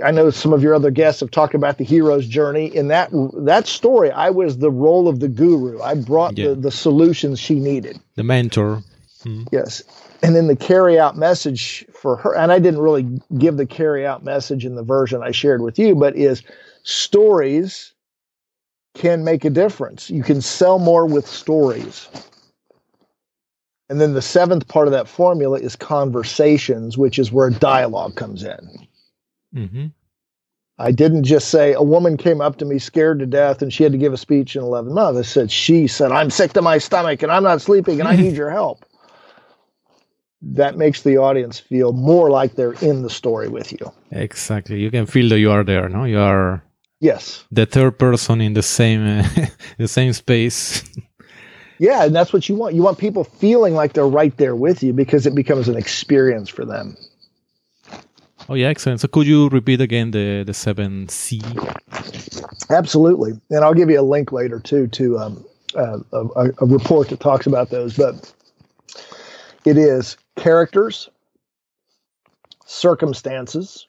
I 0.04 0.12
know 0.12 0.30
some 0.30 0.54
of 0.54 0.64
your 0.64 0.74
other 0.74 0.90
guests 0.90 1.20
have 1.20 1.30
talked 1.30 1.54
about 1.56 1.78
the 1.78 1.84
hero's 1.84 2.26
journey. 2.26 2.74
In 2.74 2.88
that 2.88 3.10
that 3.40 3.68
story, 3.68 4.12
I 4.12 4.30
was 4.30 4.60
the 4.60 4.72
role 4.72 5.10
of 5.10 5.20
the 5.20 5.28
guru. 5.28 5.82
I 5.82 5.96
brought 5.96 6.38
Yeah. 6.38 6.50
the, 6.50 6.56
the 6.56 6.72
solutions 6.72 7.38
she 7.40 7.60
needed. 7.60 8.00
The 8.16 8.24
mentor. 8.24 8.82
Mm. 9.26 9.48
Yes, 9.52 9.84
and 10.22 10.34
then 10.34 10.48
the 10.48 10.56
carry 10.56 10.98
out 10.98 11.18
message 11.18 11.86
for 11.94 12.16
her. 12.16 12.34
And 12.34 12.52
I 12.52 12.60
didn't 12.60 12.80
really 12.80 13.06
give 13.38 13.58
the 13.58 13.66
carry 13.66 14.08
out 14.08 14.24
message 14.24 14.66
in 14.66 14.76
the 14.76 14.84
version 14.84 15.22
I 15.22 15.32
shared 15.32 15.62
with 15.62 15.78
you, 15.78 15.96
but 15.96 16.16
is 16.16 16.42
stories 16.84 17.94
can 18.96 19.26
make 19.26 19.44
a 19.44 19.50
difference. 19.50 20.10
You 20.10 20.24
can 20.24 20.40
sell 20.42 20.80
more 20.80 21.06
with 21.06 21.28
stories. 21.28 22.08
And 23.90 24.00
then 24.02 24.14
the 24.14 24.22
seventh 24.22 24.68
part 24.68 24.88
of 24.88 24.94
that 24.94 25.08
formula 25.08 25.60
is 25.60 25.76
conversations, 25.76 26.98
which 26.98 27.20
is 27.20 27.32
where 27.32 27.50
dialogue 27.50 28.16
comes 28.16 28.44
in. 28.44 28.88
hmm 29.54 29.86
I 30.80 30.92
didn't 30.92 31.24
just 31.26 31.50
say 31.50 31.74
a 31.74 31.84
woman 31.84 32.18
came 32.18 32.42
up 32.42 32.58
to 32.58 32.66
me 32.66 32.80
scared 32.80 33.20
to 33.20 33.28
death 33.28 33.62
and 33.62 33.72
she 33.72 33.84
had 33.84 33.92
to 33.92 33.98
give 33.98 34.12
a 34.12 34.18
speech 34.18 34.56
in 34.56 34.64
11 34.64 34.92
months. 34.94 35.20
I 35.20 35.22
said, 35.22 35.52
she 35.52 35.86
said, 35.86 36.12
I'm 36.12 36.32
sick 36.32 36.54
to 36.54 36.64
my 36.64 36.80
stomach 36.80 37.22
and 37.22 37.32
I'm 37.32 37.44
not 37.44 37.62
sleeping 37.62 38.00
and 38.00 38.10
I 38.10 38.16
need 38.16 38.36
your 38.36 38.50
help. 38.50 38.84
That 40.46 40.76
makes 40.78 41.04
the 41.04 41.18
audience 41.18 41.58
feel 41.58 41.94
more 41.94 42.30
like 42.30 42.56
they're 42.56 42.74
in 42.82 43.02
the 43.02 43.10
story 43.10 43.48
with 43.48 43.72
you. 43.72 43.92
Exactly. 44.12 44.78
You 44.78 44.92
can 44.92 45.06
feel 45.06 45.30
that 45.30 45.40
you 45.40 45.50
are 45.52 45.64
there. 45.64 45.88
No, 45.88 46.04
you 46.04 46.20
are 46.20 46.62
Yes. 47.00 47.46
the 47.50 47.66
third 47.66 47.98
person 47.98 48.42
in 48.42 48.54
the 48.54 48.62
same 48.62 49.08
uh, 49.20 49.24
the 49.78 49.88
same 49.88 50.12
space. 50.12 50.84
Yeah. 51.80 52.06
And 52.06 52.16
that's 52.16 52.32
what 52.34 52.48
you 52.50 52.56
want. 52.56 52.76
You 52.76 52.84
want 52.84 52.98
people 52.98 53.24
feeling 53.24 53.74
like 53.74 53.94
they're 53.94 54.08
right 54.08 54.36
there 54.38 54.56
with 54.56 54.84
you 54.84 54.94
because 54.94 55.26
it 55.26 55.36
becomes 55.36 55.68
an 55.68 55.76
experience 55.78 56.50
for 56.50 56.66
them. 56.66 56.96
oh 58.50 58.54
yeah, 58.56 58.68
excellent. 58.68 59.00
So 59.02 59.08
could 59.08 59.28
you 59.28 59.50
repeat 59.50 59.82
again 59.82 60.12
the 60.12 60.44
the 60.44 60.54
seven 60.54 61.10
C? 61.10 61.42
Absolutely. 62.70 63.34
And 63.50 63.64
I'll 63.64 63.74
give 63.74 63.90
you 63.90 64.00
a 64.00 64.04
link 64.04 64.32
later 64.32 64.60
too 64.60 64.88
to 64.88 65.18
um, 65.20 65.46
uh, 65.76 66.00
a, 66.14 66.50
a 66.60 66.66
report 66.66 67.10
that 67.10 67.20
talks 67.20 67.48
about 67.48 67.70
those. 67.70 67.98
But 67.98 68.34
it 69.66 69.78
is 69.78 70.18
characters, 70.38 71.10
circumstances, 72.66 73.88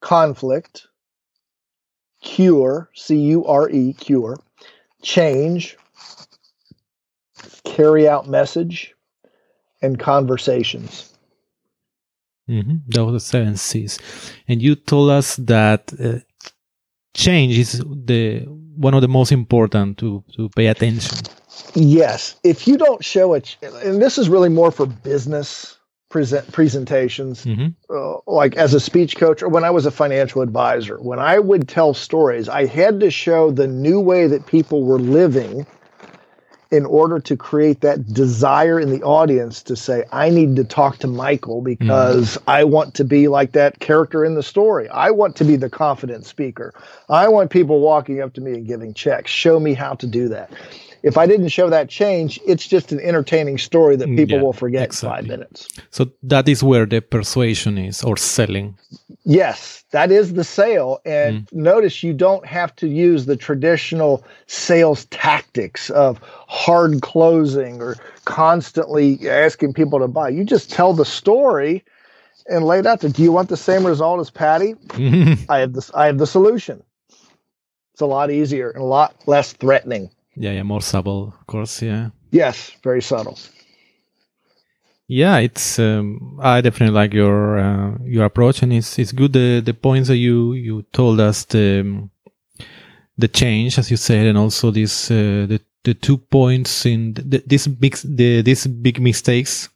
conflict, 0.00 0.86
cure, 2.22 2.90
C 2.94 3.16
U 3.16 3.44
R 3.46 3.68
E, 3.70 3.92
cure, 3.94 4.38
change, 5.02 5.76
carry 7.64 8.08
out 8.08 8.28
message, 8.28 8.94
and 9.82 9.98
conversations. 9.98 11.14
Mm-hmm. 12.48 12.76
Those 12.88 13.08
are 13.08 13.12
the 13.12 13.20
seven 13.20 13.56
C's. 13.56 13.98
And 14.48 14.60
you 14.60 14.74
told 14.74 15.10
us 15.10 15.36
that 15.36 15.92
uh, 15.98 16.20
change 17.14 17.58
is 17.58 17.82
the 17.88 18.40
one 18.76 18.94
of 18.94 19.02
the 19.02 19.08
most 19.08 19.30
important 19.30 19.98
to, 19.98 20.24
to 20.36 20.48
pay 20.50 20.66
attention. 20.66 21.18
Yes. 21.74 22.36
If 22.42 22.66
you 22.66 22.76
don't 22.76 23.04
show 23.04 23.34
it, 23.34 23.56
and 23.62 24.02
this 24.02 24.18
is 24.18 24.28
really 24.28 24.48
more 24.48 24.72
for 24.72 24.86
business 24.86 25.76
present 26.10 26.50
presentations, 26.52 27.44
mm-hmm. 27.44 27.68
uh, 27.90 28.18
like 28.26 28.56
as 28.56 28.74
a 28.74 28.80
speech 28.80 29.16
coach 29.16 29.42
or 29.42 29.48
when 29.48 29.64
I 29.64 29.70
was 29.70 29.86
a 29.86 29.90
financial 29.90 30.42
advisor, 30.42 31.00
when 31.00 31.18
I 31.18 31.38
would 31.38 31.68
tell 31.68 31.94
stories, 31.94 32.48
I 32.48 32.66
had 32.66 33.00
to 33.00 33.10
show 33.10 33.50
the 33.50 33.66
new 33.66 34.00
way 34.00 34.26
that 34.26 34.46
people 34.46 34.84
were 34.84 34.98
living 34.98 35.66
in 36.74 36.84
order 36.86 37.20
to 37.20 37.36
create 37.36 37.82
that 37.82 38.12
desire 38.12 38.80
in 38.80 38.90
the 38.90 39.00
audience 39.04 39.62
to 39.62 39.76
say, 39.76 40.02
I 40.10 40.28
need 40.28 40.56
to 40.56 40.64
talk 40.64 40.98
to 40.98 41.06
Michael 41.06 41.62
because 41.62 42.36
mm. 42.36 42.42
I 42.48 42.64
want 42.64 42.94
to 42.94 43.04
be 43.04 43.28
like 43.28 43.52
that 43.52 43.78
character 43.78 44.24
in 44.24 44.34
the 44.34 44.42
story. 44.42 44.88
I 44.88 45.12
want 45.12 45.36
to 45.36 45.44
be 45.44 45.54
the 45.54 45.70
confident 45.70 46.26
speaker. 46.26 46.74
I 47.08 47.28
want 47.28 47.52
people 47.52 47.78
walking 47.78 48.20
up 48.20 48.32
to 48.34 48.40
me 48.40 48.54
and 48.54 48.66
giving 48.66 48.92
checks. 48.92 49.30
Show 49.30 49.60
me 49.60 49.74
how 49.74 49.94
to 49.94 50.06
do 50.08 50.28
that. 50.30 50.50
If 51.04 51.18
I 51.18 51.26
didn't 51.26 51.50
show 51.50 51.68
that 51.68 51.90
change, 51.90 52.40
it's 52.46 52.66
just 52.66 52.90
an 52.90 52.98
entertaining 52.98 53.58
story 53.58 53.94
that 53.96 54.08
people 54.08 54.38
yeah, 54.38 54.42
will 54.42 54.54
forget 54.54 54.84
exactly. 54.84 55.08
in 55.08 55.14
five 55.16 55.28
minutes. 55.28 55.68
So 55.90 56.10
that 56.22 56.48
is 56.48 56.62
where 56.62 56.86
the 56.86 57.02
persuasion 57.02 57.76
is 57.76 58.02
or 58.02 58.16
selling. 58.16 58.78
Yes, 59.24 59.84
that 59.90 60.10
is 60.10 60.32
the 60.32 60.44
sale. 60.44 61.00
And 61.04 61.46
mm. 61.46 61.52
notice 61.52 62.02
you 62.02 62.14
don't 62.14 62.46
have 62.46 62.74
to 62.76 62.88
use 62.88 63.26
the 63.26 63.36
traditional 63.36 64.24
sales 64.46 65.04
tactics 65.06 65.90
of 65.90 66.18
hard 66.48 67.02
closing 67.02 67.82
or 67.82 67.96
constantly 68.24 69.28
asking 69.28 69.74
people 69.74 69.98
to 69.98 70.08
buy. 70.08 70.30
You 70.30 70.42
just 70.42 70.70
tell 70.70 70.94
the 70.94 71.04
story 71.04 71.84
and 72.46 72.64
lay 72.64 72.78
it 72.78 72.86
out 72.86 73.00
there. 73.00 73.10
Do 73.10 73.22
you 73.22 73.30
want 73.30 73.50
the 73.50 73.58
same 73.58 73.86
result 73.86 74.20
as 74.20 74.30
Patty? 74.30 74.74
I 75.50 75.58
have 75.58 75.74
this 75.74 75.90
I 75.94 76.06
have 76.06 76.16
the 76.16 76.26
solution. 76.26 76.82
It's 77.92 78.00
a 78.00 78.06
lot 78.06 78.30
easier 78.30 78.70
and 78.70 78.80
a 78.80 78.86
lot 78.86 79.14
less 79.26 79.52
threatening. 79.52 80.10
Yeah, 80.36 80.52
yeah, 80.52 80.62
more 80.62 80.82
subtle, 80.82 81.34
of 81.38 81.46
course. 81.46 81.82
Yeah. 81.82 82.10
Yes, 82.30 82.72
very 82.82 83.02
subtle. 83.02 83.38
Yeah, 85.06 85.38
it's. 85.38 85.78
Um, 85.78 86.38
I 86.42 86.60
definitely 86.60 86.94
like 86.94 87.12
your 87.12 87.58
uh, 87.58 87.98
your 88.04 88.24
approach, 88.24 88.62
and 88.62 88.72
it's 88.72 88.98
it's 88.98 89.12
good 89.12 89.32
the 89.32 89.60
the 89.60 89.74
points 89.74 90.08
that 90.08 90.16
you 90.16 90.54
you 90.54 90.82
told 90.92 91.20
us 91.20 91.44
the 91.44 92.08
the 93.18 93.28
change, 93.28 93.78
as 93.78 93.90
you 93.90 93.96
said, 93.96 94.26
and 94.26 94.38
also 94.38 94.70
this 94.70 95.10
uh, 95.10 95.46
the 95.46 95.60
the 95.84 95.94
two 95.94 96.16
points 96.16 96.86
in 96.86 97.12
the, 97.14 97.42
this 97.46 97.66
big 97.66 97.96
the 98.02 98.42
these 98.42 98.66
big 98.66 99.00
mistakes. 99.00 99.68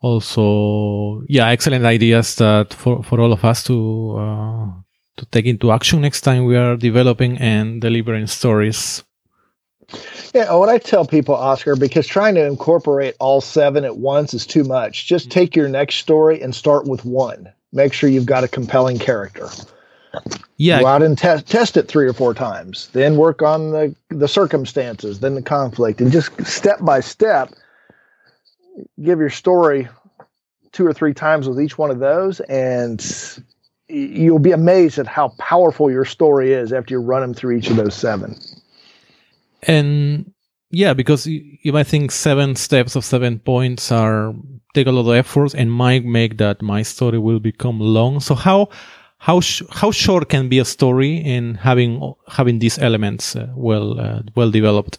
Also, 0.00 1.22
yeah, 1.28 1.48
excellent 1.48 1.84
ideas 1.84 2.36
that 2.36 2.72
for 2.72 3.02
for 3.02 3.20
all 3.20 3.32
of 3.32 3.44
us 3.44 3.62
to 3.64 4.16
uh, 4.18 4.66
to 5.16 5.26
take 5.26 5.46
into 5.46 5.72
action 5.72 6.00
next 6.00 6.22
time 6.22 6.44
we 6.44 6.56
are 6.56 6.76
developing 6.76 7.38
and 7.38 7.80
delivering 7.80 8.26
stories. 8.26 9.04
Yeah, 10.34 10.54
what 10.54 10.68
I 10.68 10.78
tell 10.78 11.04
people, 11.04 11.34
Oscar, 11.34 11.74
because 11.74 12.06
trying 12.06 12.36
to 12.36 12.46
incorporate 12.46 13.16
all 13.18 13.40
seven 13.40 13.84
at 13.84 13.96
once 13.96 14.34
is 14.34 14.46
too 14.46 14.64
much. 14.64 15.06
Just 15.06 15.28
mm-hmm. 15.28 15.40
take 15.40 15.56
your 15.56 15.68
next 15.68 15.96
story 15.96 16.40
and 16.40 16.54
start 16.54 16.86
with 16.86 17.04
one. 17.04 17.52
Make 17.72 17.92
sure 17.92 18.08
you've 18.08 18.26
got 18.26 18.44
a 18.44 18.48
compelling 18.48 18.98
character. 18.98 19.48
Yeah. 20.56 20.80
Go 20.80 20.86
out 20.86 21.02
and 21.02 21.16
test 21.16 21.48
test 21.48 21.76
it 21.76 21.88
three 21.88 22.06
or 22.06 22.12
four 22.12 22.34
times. 22.34 22.88
Then 22.92 23.16
work 23.16 23.42
on 23.42 23.70
the 23.70 23.94
the 24.08 24.28
circumstances, 24.28 25.20
then 25.20 25.34
the 25.34 25.42
conflict, 25.42 26.00
and 26.00 26.10
just 26.10 26.44
step 26.44 26.84
by 26.84 27.00
step, 27.00 27.52
give 29.02 29.20
your 29.20 29.30
story 29.30 29.88
two 30.72 30.86
or 30.86 30.92
three 30.92 31.14
times 31.14 31.48
with 31.48 31.60
each 31.60 31.78
one 31.78 31.90
of 31.90 32.00
those, 32.00 32.40
and 32.40 33.00
you'll 33.90 34.38
be 34.38 34.52
amazed 34.52 34.98
at 34.98 35.06
how 35.06 35.28
powerful 35.38 35.90
your 35.90 36.04
story 36.04 36.52
is 36.52 36.72
after 36.72 36.94
you 36.94 37.00
run 37.00 37.22
them 37.22 37.34
through 37.34 37.56
each 37.56 37.70
of 37.70 37.76
those 37.76 37.94
seven. 37.94 38.38
And 39.62 40.32
yeah, 40.70 40.94
because 40.94 41.26
you, 41.26 41.58
you 41.62 41.72
might 41.72 41.86
think 41.86 42.10
seven 42.10 42.56
steps 42.56 42.96
of 42.96 43.04
seven 43.04 43.38
points 43.38 43.90
are 43.92 44.34
take 44.74 44.86
a 44.86 44.92
lot 44.92 45.10
of 45.10 45.16
effort 45.16 45.54
and 45.54 45.72
might 45.72 46.04
make 46.04 46.38
that 46.38 46.62
my 46.62 46.82
story 46.82 47.18
will 47.18 47.40
become 47.40 47.80
long. 47.80 48.20
So 48.20 48.34
how 48.34 48.68
how 49.18 49.40
sh- 49.40 49.62
how 49.70 49.90
short 49.90 50.28
can 50.28 50.48
be 50.48 50.58
a 50.58 50.64
story 50.64 51.16
in 51.16 51.56
having 51.56 52.14
having 52.28 52.58
these 52.58 52.78
elements 52.78 53.36
uh, 53.36 53.48
well 53.54 54.00
uh, 54.00 54.22
well 54.36 54.50
developed? 54.50 54.98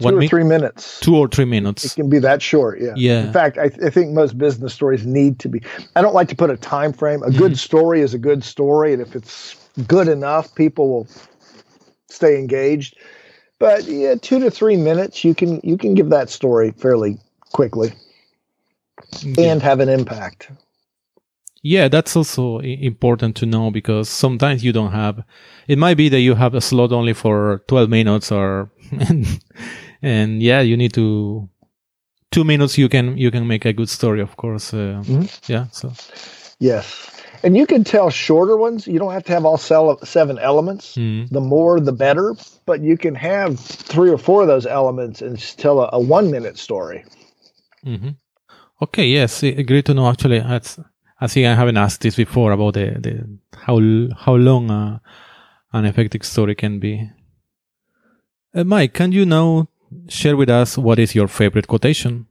Two 0.00 0.16
or 0.16 0.26
three 0.26 0.44
minutes. 0.44 1.00
Two 1.00 1.16
or 1.16 1.28
three 1.28 1.44
minutes. 1.44 1.84
It 1.84 1.94
can 1.94 2.08
be 2.08 2.18
that 2.20 2.40
short. 2.40 2.80
Yeah. 2.80 2.94
Yeah. 2.96 3.26
In 3.26 3.32
fact, 3.32 3.58
I, 3.58 3.68
th- 3.68 3.82
I 3.82 3.90
think 3.90 4.12
most 4.12 4.38
business 4.38 4.72
stories 4.72 5.06
need 5.06 5.38
to 5.40 5.48
be. 5.48 5.62
I 5.96 6.02
don't 6.02 6.14
like 6.14 6.28
to 6.28 6.36
put 6.36 6.50
a 6.50 6.56
time 6.56 6.92
frame. 6.92 7.22
A 7.22 7.30
good 7.30 7.52
mm-hmm. 7.52 7.54
story 7.54 8.00
is 8.00 8.14
a 8.14 8.18
good 8.18 8.44
story, 8.44 8.92
and 8.92 9.02
if 9.02 9.16
it's 9.16 9.56
good 9.86 10.08
enough, 10.08 10.54
people 10.54 10.88
will 10.88 11.08
stay 12.08 12.38
engaged. 12.38 12.96
But 13.58 13.84
yeah, 13.84 14.14
two 14.14 14.38
to 14.38 14.50
three 14.50 14.76
minutes, 14.76 15.24
you 15.24 15.34
can 15.34 15.60
you 15.64 15.76
can 15.76 15.94
give 15.94 16.10
that 16.10 16.30
story 16.30 16.70
fairly 16.72 17.18
quickly, 17.52 17.92
yeah. 19.20 19.52
and 19.52 19.62
have 19.62 19.80
an 19.80 19.88
impact. 19.88 20.50
Yeah, 21.62 21.88
that's 21.88 22.14
also 22.14 22.60
important 22.60 23.34
to 23.36 23.46
know 23.46 23.72
because 23.72 24.08
sometimes 24.08 24.62
you 24.62 24.72
don't 24.72 24.92
have. 24.92 25.24
It 25.66 25.76
might 25.76 25.96
be 25.96 26.08
that 26.08 26.20
you 26.20 26.36
have 26.36 26.54
a 26.54 26.60
slot 26.60 26.92
only 26.92 27.14
for 27.14 27.64
twelve 27.66 27.90
minutes, 27.90 28.30
or 28.30 28.70
and 30.02 30.42
yeah 30.42 30.60
you 30.60 30.76
need 30.76 30.92
to 30.92 31.48
two 32.30 32.44
minutes 32.44 32.78
you 32.78 32.88
can 32.88 33.16
you 33.16 33.30
can 33.30 33.46
make 33.46 33.64
a 33.64 33.72
good 33.72 33.88
story 33.88 34.20
of 34.20 34.36
course 34.36 34.72
uh, 34.74 35.02
mm-hmm. 35.04 35.52
yeah 35.52 35.66
so 35.70 35.92
yes 36.58 37.10
and 37.42 37.56
you 37.56 37.66
can 37.66 37.84
tell 37.84 38.10
shorter 38.10 38.56
ones 38.56 38.86
you 38.86 38.98
don't 38.98 39.12
have 39.12 39.24
to 39.24 39.32
have 39.32 39.44
all 39.44 39.58
seven 39.58 40.38
elements 40.38 40.96
mm-hmm. 40.96 41.32
the 41.32 41.40
more 41.40 41.80
the 41.80 41.92
better 41.92 42.34
but 42.66 42.80
you 42.80 42.96
can 42.96 43.14
have 43.14 43.58
three 43.58 44.10
or 44.10 44.18
four 44.18 44.42
of 44.42 44.48
those 44.48 44.66
elements 44.66 45.22
and 45.22 45.38
tell 45.56 45.80
a, 45.80 45.90
a 45.92 46.00
one 46.00 46.30
minute 46.30 46.58
story 46.58 47.04
mm-hmm. 47.84 48.10
okay 48.82 49.06
yes 49.06 49.40
great 49.66 49.84
to 49.84 49.94
know 49.94 50.08
actually 50.08 50.40
that's 50.40 50.78
I 51.20 51.26
think 51.26 51.46
I 51.46 51.54
haven't 51.54 51.76
asked 51.76 52.02
this 52.02 52.16
before 52.16 52.52
about 52.52 52.74
the, 52.74 52.96
the 53.00 53.38
how 53.56 53.80
how 54.16 54.36
long 54.36 54.70
uh, 54.70 54.98
an 55.72 55.84
effective 55.84 56.24
story 56.24 56.54
can 56.54 56.78
be. 56.78 57.10
Uh, 58.54 58.64
Mike, 58.64 58.94
can 58.94 59.12
you 59.12 59.26
now 59.26 59.68
share 60.08 60.36
with 60.36 60.50
us 60.50 60.78
what 60.78 60.98
is 60.98 61.14
your 61.14 61.28
favorite 61.28 61.68
quotation? 61.68 62.26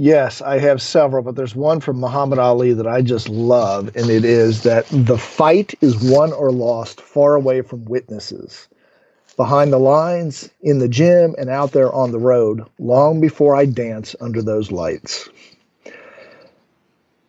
Yes, 0.00 0.40
I 0.40 0.58
have 0.58 0.80
several, 0.80 1.24
but 1.24 1.34
there's 1.34 1.56
one 1.56 1.80
from 1.80 1.98
Muhammad 1.98 2.38
Ali 2.38 2.72
that 2.72 2.86
I 2.86 3.02
just 3.02 3.28
love, 3.28 3.90
and 3.96 4.10
it 4.10 4.24
is 4.24 4.62
that 4.62 4.86
the 4.92 5.18
fight 5.18 5.74
is 5.80 5.98
won 6.00 6.32
or 6.32 6.52
lost 6.52 7.00
far 7.00 7.34
away 7.34 7.62
from 7.62 7.84
witnesses, 7.84 8.68
behind 9.36 9.72
the 9.72 9.78
lines, 9.78 10.50
in 10.60 10.78
the 10.78 10.88
gym, 10.88 11.34
and 11.36 11.50
out 11.50 11.72
there 11.72 11.92
on 11.92 12.12
the 12.12 12.18
road, 12.20 12.64
long 12.78 13.20
before 13.20 13.56
I 13.56 13.64
dance 13.64 14.14
under 14.20 14.40
those 14.40 14.70
lights. 14.70 15.28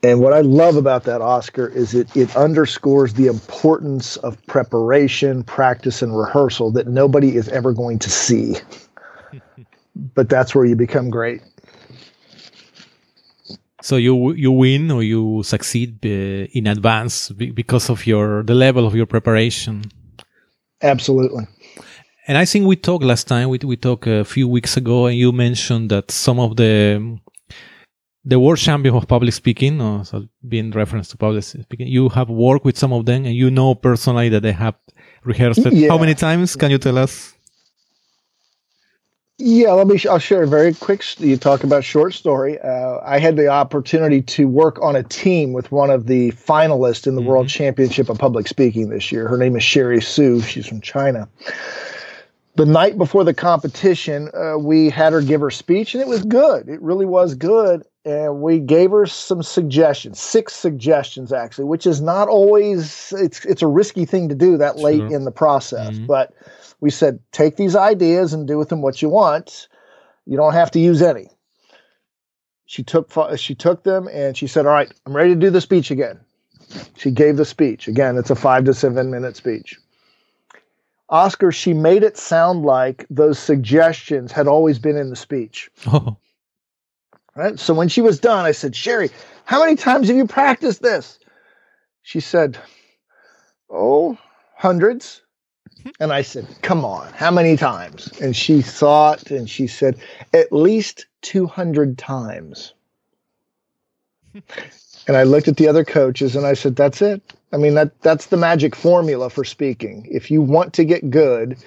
And 0.02 0.22
what 0.22 0.34
I 0.34 0.42
love 0.42 0.78
about 0.78 1.04
that, 1.06 1.22
Oscar, 1.22 1.68
is 1.68 1.94
it, 1.94 2.16
it 2.16 2.34
underscores 2.38 3.16
the 3.16 3.28
importance 3.28 4.16
of 4.18 4.38
preparation, 4.46 5.44
practice, 5.44 6.02
and 6.02 6.18
rehearsal 6.18 6.72
that 6.72 6.88
nobody 6.88 7.36
is 7.36 7.50
ever 7.50 7.74
going 7.74 8.00
to 8.00 8.10
see. 8.10 8.56
But 9.96 10.30
that's 10.30 10.54
where 10.56 10.66
you 10.66 10.76
become 10.76 11.10
great. 11.10 11.42
So 13.82 13.96
you 13.96 14.34
you 14.34 14.52
win 14.52 14.92
or 14.92 15.04
you 15.04 15.42
succeed 15.44 16.06
uh, 16.06 16.48
in 16.54 16.68
advance 16.68 17.30
because 17.30 17.90
of 17.90 18.06
your 18.06 18.44
the 18.44 18.54
level 18.56 18.86
of 18.86 18.94
your 18.94 19.06
preparation. 19.06 19.84
Absolutely. 20.82 21.48
And 22.28 22.38
I 22.38 22.46
think 22.46 22.68
we 22.68 22.76
talked 22.76 23.04
last 23.04 23.28
time. 23.28 23.50
We 23.50 23.58
we 23.64 23.78
talked 23.78 24.08
a 24.08 24.24
few 24.24 24.48
weeks 24.48 24.78
ago, 24.78 25.08
and 25.08 25.18
you 25.18 25.32
mentioned 25.32 25.90
that 25.92 26.12
some 26.12 26.40
of 26.40 26.58
the 26.58 27.20
the 28.26 28.40
world 28.40 28.60
champion 28.60 28.96
of 28.96 29.08
public 29.08 29.34
speaking, 29.34 29.82
or 29.82 30.06
so 30.06 30.28
being 30.48 30.72
reference 30.72 31.08
to 31.10 31.18
public 31.18 31.44
speaking, 31.44 31.88
you 31.88 32.10
have 32.10 32.30
worked 32.30 32.66
with 32.66 32.78
some 32.78 32.94
of 32.94 33.06
them 33.06 33.26
and 33.26 33.34
you 33.34 33.50
know 33.50 33.76
personally 33.76 34.30
that 34.30 34.44
they 34.44 34.52
have 34.52 34.76
rehearsed. 35.24 35.66
Yeah. 35.72 35.90
How 35.90 35.98
many 35.98 36.16
times? 36.16 36.56
Can 36.56 36.70
you 36.70 36.78
tell 36.78 36.98
us? 36.98 37.34
Yeah, 39.42 39.72
let 39.72 39.88
me. 39.88 39.98
I'll 40.10 40.20
share 40.20 40.44
a 40.44 40.48
very 40.48 40.74
quick. 40.74 41.02
You 41.20 41.38
talk 41.38 41.64
about 41.64 41.86
short 41.86 42.14
story. 42.14 42.60
Uh, 42.60 43.00
I 43.04 43.20
had 43.20 43.38
the 43.38 43.48
opportunity 43.48 44.22
to 44.22 44.50
work 44.50 44.78
on 44.82 44.98
a 44.98 45.04
team 45.04 45.54
with 45.54 45.72
one 45.72 45.90
of 45.90 46.08
the 46.08 46.32
finalists 46.34 47.08
in 47.08 47.16
the 47.16 47.22
mm-hmm. 47.22 47.30
World 47.30 47.48
Championship 47.48 48.10
of 48.10 48.18
Public 48.18 48.50
Speaking 48.50 48.90
this 48.90 49.14
year. 49.14 49.30
Her 49.30 49.38
name 49.38 49.56
is 49.56 49.64
Sherry 49.64 50.02
Su. 50.02 50.42
She's 50.42 50.68
from 50.68 50.82
China 50.82 51.30
the 52.60 52.66
night 52.66 52.98
before 52.98 53.24
the 53.24 53.34
competition, 53.34 54.30
uh, 54.34 54.58
we 54.58 54.90
had 54.90 55.14
her 55.14 55.22
give 55.22 55.40
her 55.40 55.50
speech, 55.50 55.96
and 55.96 56.02
it 56.02 56.08
was 56.10 56.26
good. 56.26 56.68
It 56.68 56.82
really 56.82 57.06
was 57.06 57.34
good. 57.34 57.84
and 58.06 58.42
we 58.42 58.60
gave 58.60 58.92
her 58.92 59.06
some 59.06 59.44
suggestions, 59.44 60.20
six 60.20 60.54
suggestions 60.54 61.32
actually, 61.32 61.66
which 61.66 61.86
is 61.86 62.02
not 62.02 62.28
always 62.28 63.14
it's 63.18 63.46
it's 63.46 63.62
a 63.62 63.68
risky 63.68 64.06
thing 64.06 64.30
to 64.30 64.36
do 64.36 64.58
that 64.58 64.78
late 64.78 65.00
Sure. 65.00 65.14
in 65.14 65.26
the 65.26 65.32
process. 65.32 65.96
Mhm. 65.96 66.08
But 66.08 66.34
we 66.82 66.90
said 66.90 67.20
take 67.32 67.56
these 67.56 67.76
ideas 67.76 68.34
and 68.34 68.48
do 68.48 68.58
with 68.58 68.70
them 68.70 68.82
what 68.82 69.02
you 69.02 69.10
want. 69.10 69.68
You 70.26 70.38
don't 70.38 70.54
have 70.54 70.72
to 70.72 70.80
use 70.80 71.02
any. 71.02 71.30
She 72.66 72.84
took 72.84 73.12
she 73.38 73.56
took 73.56 73.84
them 73.84 74.08
and 74.08 74.38
she 74.38 74.48
said, 74.48 74.66
"All 74.66 74.74
right, 74.74 74.92
I'm 75.06 75.16
ready 75.16 75.34
to 75.34 75.40
do 75.40 75.50
the 75.50 75.62
speech 75.62 75.92
again." 75.92 76.20
She 76.98 77.10
gave 77.10 77.38
the 77.38 77.46
speech. 77.46 77.88
Again, 77.88 78.16
it's 78.16 78.30
a 78.30 78.36
5 78.36 78.66
to 78.66 78.74
7 78.76 79.10
minute 79.10 79.36
speech. 79.36 79.76
Oscar, 81.10 81.52
she 81.52 81.74
made 81.74 82.04
it 82.04 82.16
sound 82.16 82.64
like 82.64 83.08
those 83.10 83.40
suggestions 83.40 84.32
had 84.32 84.48
always 84.48 84.78
been 84.78 84.96
in 84.96 85.10
the 85.10 85.16
speech. 85.16 85.72
Oh, 85.88 86.18
Right. 87.36 87.58
So 87.58 87.74
when 87.74 87.88
she 87.88 88.02
was 88.02 88.20
done, 88.20 88.46
I 88.46 88.52
said, 88.52 88.76
Sherry, 88.76 89.10
how 89.46 89.62
many 89.62 89.78
times 89.78 90.10
have 90.10 90.18
you 90.18 90.28
practiced 90.28 90.82
this? 90.82 91.20
She 92.02 92.20
said, 92.20 92.58
Oh, 93.70 94.18
hundreds. 94.58 95.22
And 96.00 96.12
I 96.12 96.22
said, 96.22 96.48
Come 96.62 96.86
on, 96.86 97.12
how 97.14 97.32
many 97.32 97.56
times? 97.58 98.10
And 98.22 98.36
she 98.36 98.62
thought 98.62 99.32
and 99.32 99.50
she 99.50 99.68
said, 99.68 99.98
At 100.34 100.52
least 100.52 101.06
200 101.22 101.98
times. 101.98 102.74
and 104.34 105.18
I 105.18 105.24
looked 105.24 105.48
at 105.48 105.58
the 105.58 105.68
other 105.68 105.84
coaches 105.84 106.36
and 106.36 106.46
I 106.46 106.54
said, 106.54 106.76
That's 106.76 107.02
it. 107.02 107.22
I 107.52 107.58
mean, 107.58 107.76
that, 107.76 108.00
that's 108.02 108.28
the 108.28 108.38
magic 108.38 108.76
formula 108.76 109.30
for 109.30 109.44
speaking. 109.44 110.08
If 110.10 110.30
you 110.30 110.42
want 110.42 110.74
to 110.74 110.84
get 110.86 111.10
good, 111.10 111.58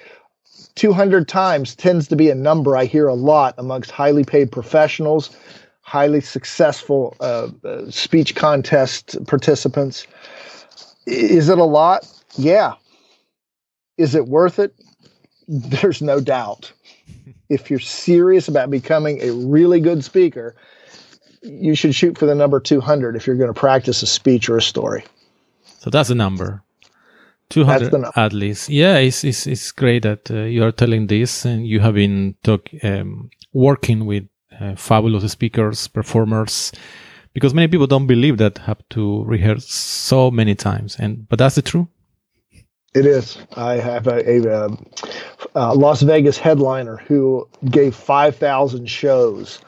200 0.75 1.27
times 1.27 1.75
tends 1.75 2.07
to 2.07 2.15
be 2.15 2.29
a 2.29 2.35
number 2.35 2.77
I 2.77 2.85
hear 2.85 3.07
a 3.07 3.13
lot 3.13 3.55
amongst 3.57 3.91
highly 3.91 4.23
paid 4.23 4.51
professionals, 4.51 5.35
highly 5.81 6.21
successful 6.21 7.15
uh, 7.19 7.49
uh, 7.63 7.91
speech 7.91 8.35
contest 8.35 9.17
participants. 9.27 10.07
Is 11.05 11.49
it 11.49 11.57
a 11.57 11.63
lot? 11.63 12.07
Yeah. 12.37 12.73
Is 13.97 14.15
it 14.15 14.27
worth 14.27 14.59
it? 14.59 14.73
There's 15.47 16.01
no 16.01 16.19
doubt. 16.19 16.71
If 17.49 17.69
you're 17.69 17.79
serious 17.79 18.47
about 18.47 18.71
becoming 18.71 19.21
a 19.21 19.29
really 19.31 19.79
good 19.79 20.03
speaker, 20.03 20.55
you 21.43 21.75
should 21.75 21.93
shoot 21.93 22.17
for 22.17 22.25
the 22.25 22.33
number 22.33 22.59
200 22.59 23.15
if 23.15 23.27
you're 23.27 23.35
going 23.35 23.53
to 23.53 23.59
practice 23.59 24.01
a 24.01 24.07
speech 24.07 24.49
or 24.49 24.57
a 24.57 24.61
story. 24.61 25.03
so 25.79 25.91
that's 25.91 26.09
the 26.09 26.15
number. 26.15 26.63
200 27.49 27.91
the 27.91 27.97
number. 27.99 28.19
at 28.19 28.33
least. 28.33 28.69
Yeah, 28.69 28.97
it's, 28.97 29.23
it's, 29.23 29.45
it's 29.45 29.71
great 29.71 30.01
that 30.03 30.31
uh, 30.31 30.45
you 30.45 30.63
are 30.63 30.71
telling 30.71 31.07
this 31.07 31.45
and 31.45 31.67
you 31.67 31.79
have 31.81 31.93
been 31.93 32.35
talk, 32.43 32.69
um, 32.81 33.29
working 33.51 34.05
with 34.07 34.23
uh, 34.59 34.75
fabulous 34.75 35.31
speakers, 35.31 35.87
performers, 35.87 36.71
because 37.33 37.53
many 37.53 37.67
people 37.67 37.87
don't 37.87 38.07
believe 38.07 38.37
that 38.37 38.57
have 38.59 38.81
to 38.91 39.23
rehearse 39.25 39.71
so 39.71 40.31
many 40.31 40.55
times. 40.55 40.95
And 40.97 41.27
but 41.29 41.37
that's 41.37 41.55
the 41.55 41.61
truth. 41.61 41.87
It 42.93 43.05
is. 43.05 43.37
I 43.55 43.73
have 43.75 44.07
a, 44.07 44.29
a, 44.29 44.65
um, 44.65 44.85
uh 45.55 45.73
Las 45.73 46.01
Vegas 46.03 46.37
headliner 46.37 46.97
who 46.97 47.47
gave 47.69 47.95
5,000 47.95 48.85
shows. 48.87 49.59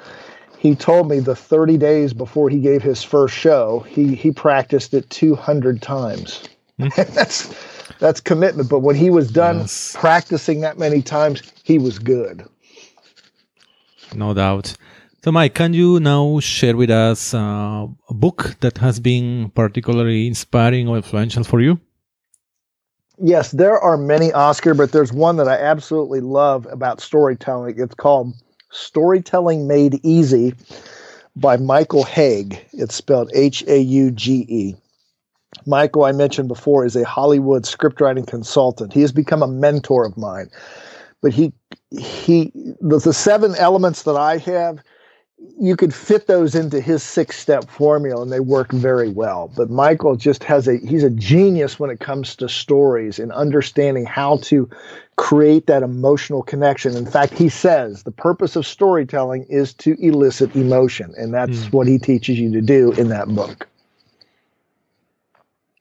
He 0.58 0.76
told 0.76 1.10
me 1.10 1.20
the 1.20 1.36
30 1.36 1.78
days 1.78 2.14
before 2.14 2.50
he 2.50 2.60
gave 2.60 2.82
his 2.82 3.04
first 3.04 3.36
show, 3.36 3.80
he, 3.88 4.16
he 4.16 4.32
practiced 4.32 4.94
it 4.94 5.10
200 5.10 5.82
times. 5.82 6.44
that's 6.96 7.54
that's 8.00 8.20
commitment. 8.20 8.70
But 8.70 8.80
when 8.80 8.96
he 8.96 9.10
was 9.10 9.32
done 9.32 9.60
Yes. 9.60 9.96
practicing 9.98 10.62
that 10.62 10.78
many 10.78 11.02
times, 11.02 11.42
he 11.64 11.78
was 11.80 12.00
good. 12.00 12.46
No 14.14 14.34
doubt. 14.34 14.76
So, 15.24 15.32
Mike, 15.32 15.56
can 15.56 15.74
you 15.74 16.00
now 16.00 16.40
share 16.40 16.76
with 16.78 16.92
us 16.92 17.34
uh, 17.34 17.88
a 18.10 18.14
book 18.14 18.56
that 18.60 18.78
has 18.78 19.00
been 19.00 19.50
particularly 19.52 20.28
inspiring 20.28 20.88
or 20.88 20.98
influential 20.98 21.44
for 21.44 21.62
you? 21.62 21.80
Yes, 23.18 23.52
there 23.52 23.80
are 23.80 23.98
many 23.98 24.32
Oscar, 24.34 24.74
but 24.74 24.92
there's 24.92 25.14
one 25.14 25.38
that 25.38 25.48
I 25.48 25.56
absolutely 25.56 26.20
love 26.20 26.68
about 26.70 27.00
storytelling. 27.00 27.76
It's 27.78 27.96
called 27.96 28.34
Storytelling 28.72 29.68
Made 29.68 30.00
Easy 30.04 30.54
by 31.36 31.58
Michael 31.58 32.04
Hauge. 32.04 32.60
It's 32.74 32.96
spelled 32.96 33.32
H 33.34 33.64
A 33.68 33.80
U 33.80 34.12
G 34.12 34.46
E. 34.50 34.76
Michael, 35.66 36.04
I 36.04 36.12
mentioned 36.12 36.50
before, 36.50 36.86
is 36.86 36.96
a 36.96 37.06
Hollywood 37.06 37.64
scriptwriting 37.64 38.28
consultant. 38.28 38.94
He 38.94 39.02
has 39.02 39.12
become 39.12 39.42
a 39.42 39.48
mentor 39.48 40.06
of 40.06 40.18
mine. 40.18 40.50
But 41.22 41.34
he 41.34 41.54
he 41.92 42.52
the, 42.82 43.00
the 43.00 43.14
seven 43.14 43.56
elements 43.56 44.04
that 44.04 44.18
I 44.18 44.38
have, 44.40 44.80
you 45.60 45.76
could 45.76 45.94
fit 45.94 46.28
those 46.28 46.56
into 46.56 46.80
his 46.82 47.04
six 47.04 47.38
step 47.38 47.70
formula 47.70 48.22
and 48.22 48.32
they 48.32 48.40
work 48.40 48.72
very 48.72 49.10
well. 49.10 49.52
But 49.56 49.70
Michael 49.70 50.16
just 50.16 50.44
has 50.44 50.68
a 50.68 50.78
he's 50.78 51.04
a 51.04 51.10
genius 51.10 51.80
when 51.80 51.90
it 51.90 52.00
comes 52.00 52.36
to 52.38 52.50
stories 52.50 53.20
and 53.20 53.32
understanding 53.32 54.06
how 54.06 54.38
to 54.44 54.70
create 55.18 55.68
that 55.68 55.84
emotional 55.84 56.42
connection. 56.44 56.96
In 56.96 57.06
fact, 57.06 57.34
he 57.34 57.50
says 57.50 58.04
the 58.04 58.12
purpose 58.12 58.56
of 58.56 58.66
storytelling 58.66 59.46
is 59.50 59.74
to 59.76 59.96
elicit 60.00 60.56
emotion, 60.56 61.14
and 61.18 61.34
that's 61.34 61.66
Mm. 61.66 61.74
what 61.74 61.88
he 61.88 61.98
teaches 62.00 62.40
you 62.40 62.52
to 62.52 62.62
do 62.62 62.92
in 62.94 63.10
that 63.10 63.28
book. 63.30 63.68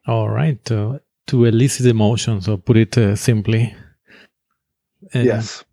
All 0.07 0.29
right. 0.29 0.71
Uh, 0.71 0.99
to 1.29 1.45
elicit 1.47 1.87
emotions, 1.87 2.49
or 2.49 2.59
put 2.59 2.77
it 2.77 2.99
uh, 2.99 3.17
simply. 3.17 3.75
Uh, 5.15 5.21
yes. 5.21 5.65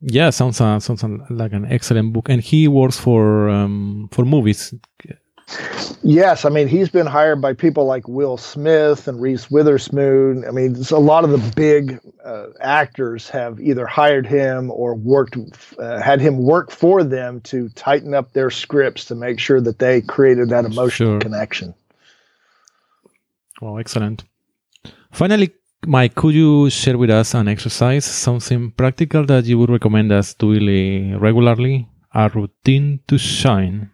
Yeah, 0.00 0.30
sounds 0.30 0.60
uh, 0.60 0.78
sounds 0.80 1.02
like 1.30 1.52
an 1.52 1.66
excellent 1.66 2.12
book. 2.12 2.28
And 2.28 2.42
he 2.42 2.68
works 2.68 2.98
for 2.98 3.48
um, 3.48 4.08
for 4.12 4.24
movies. 4.24 4.74
Yes, 6.02 6.44
I 6.44 6.48
mean 6.48 6.68
he's 6.68 6.88
been 6.88 7.06
hired 7.06 7.40
by 7.40 7.52
people 7.54 7.86
like 7.86 8.06
Will 8.08 8.36
Smith 8.36 9.08
and 9.08 9.20
Reese 9.20 9.48
Witherspoon. 9.50 10.44
I 10.46 10.50
mean, 10.50 10.76
a 10.90 10.98
lot 10.98 11.24
of 11.24 11.30
the 11.30 11.52
big 11.54 12.00
uh, 12.24 12.46
actors 12.60 13.28
have 13.30 13.60
either 13.60 13.86
hired 13.86 14.26
him 14.26 14.70
or 14.70 14.94
worked 14.94 15.36
uh, 15.78 16.00
had 16.00 16.20
him 16.20 16.38
work 16.38 16.70
for 16.70 17.02
them 17.04 17.40
to 17.42 17.68
tighten 17.70 18.12
up 18.12 18.32
their 18.32 18.50
scripts 18.50 19.04
to 19.06 19.14
make 19.14 19.38
sure 19.38 19.60
that 19.60 19.78
they 19.78 20.02
created 20.02 20.48
that 20.50 20.64
emotional 20.64 21.12
Sure. 21.12 21.18
connection. 21.20 21.74
Wow, 23.60 23.76
excellent. 23.76 24.24
Finally, 25.12 25.50
Mike, 25.86 26.16
could 26.16 26.34
you 26.34 26.68
share 26.68 26.98
with 26.98 27.10
us 27.10 27.32
an 27.34 27.46
exercise, 27.46 28.04
something 28.04 28.72
practical 28.72 29.24
that 29.24 29.44
you 29.44 29.56
would 29.56 29.70
recommend 29.70 30.10
us 30.10 30.34
doing 30.34 31.16
regularly? 31.16 31.88
A 32.12 32.28
routine 32.28 32.98
to 33.06 33.16
shine. 33.16 33.90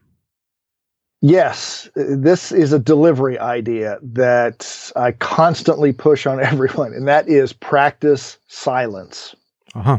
Yes, 1.20 1.90
this 1.94 2.50
is 2.50 2.72
a 2.72 2.78
delivery 2.78 3.38
idea 3.38 3.98
that 4.02 4.90
I 4.96 5.12
constantly 5.12 5.92
push 5.92 6.26
on 6.26 6.40
everyone, 6.52 6.94
and 6.94 7.06
that 7.08 7.28
is 7.28 7.52
practice 7.52 8.38
silence. 8.48 9.36
Uh-huh. 9.74 9.98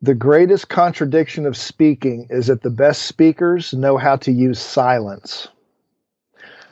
The 0.00 0.14
greatest 0.14 0.68
contradiction 0.68 1.46
of 1.46 1.56
speaking 1.56 2.26
is 2.28 2.48
that 2.48 2.62
the 2.62 2.70
best 2.70 3.02
speakers 3.02 3.72
know 3.72 3.98
how 3.98 4.16
to 4.16 4.32
use 4.32 4.58
silence. 4.58 5.46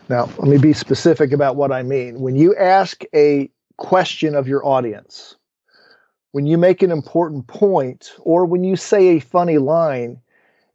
Now, 0.09 0.29
let 0.39 0.49
me 0.49 0.59
be 0.59 0.73
specific 0.73 1.31
about 1.31 1.55
what 1.55 1.71
I 1.71 1.85
mean. 1.85 2.19
When 2.19 2.35
you 2.35 2.57
ask 2.57 3.05
a 3.15 3.49
question 3.81 4.37
of 4.37 4.47
your 4.47 4.65
audience, 4.65 5.35
when 6.31 6.47
you 6.47 6.57
make 6.57 6.83
an 6.83 6.93
important 6.93 7.49
point, 7.49 8.13
or 8.21 8.47
when 8.47 8.63
you 8.63 8.77
say 8.77 9.09
a 9.09 9.21
funny 9.21 9.59
line, 9.59 10.21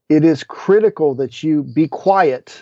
it 0.10 0.26
is 0.26 0.44
critical 0.44 1.16
that 1.16 1.42
you 1.42 1.64
be 1.64 1.88
quiet 1.88 2.62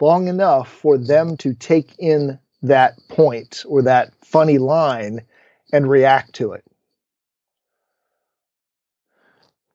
long 0.00 0.26
enough 0.26 0.68
for 0.68 0.98
them 0.98 1.36
to 1.36 1.54
take 1.54 1.94
in 1.98 2.38
that 2.62 2.94
point 3.08 3.64
or 3.68 3.82
that 3.82 4.12
funny 4.24 4.58
line 4.58 5.20
and 5.72 5.88
react 5.88 6.34
to 6.34 6.52
it. 6.52 6.64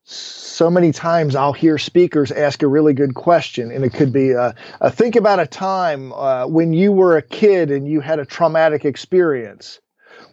So 0.03 0.69
many 0.69 0.91
times 0.91 1.35
I'll 1.35 1.53
hear 1.53 1.77
speakers 1.77 2.31
ask 2.31 2.63
a 2.63 2.67
really 2.67 2.93
good 2.93 3.13
question, 3.13 3.71
and 3.71 3.85
it 3.85 3.93
could 3.93 4.11
be 4.11 4.35
uh, 4.35 4.53
uh, 4.81 4.89
think 4.89 5.15
about 5.15 5.39
a 5.39 5.45
time 5.45 6.11
uh, 6.13 6.47
when 6.47 6.73
you 6.73 6.91
were 6.91 7.15
a 7.15 7.21
kid 7.21 7.71
and 7.71 7.87
you 7.87 8.01
had 8.01 8.19
a 8.19 8.25
traumatic 8.25 8.85
experience. 8.85 9.79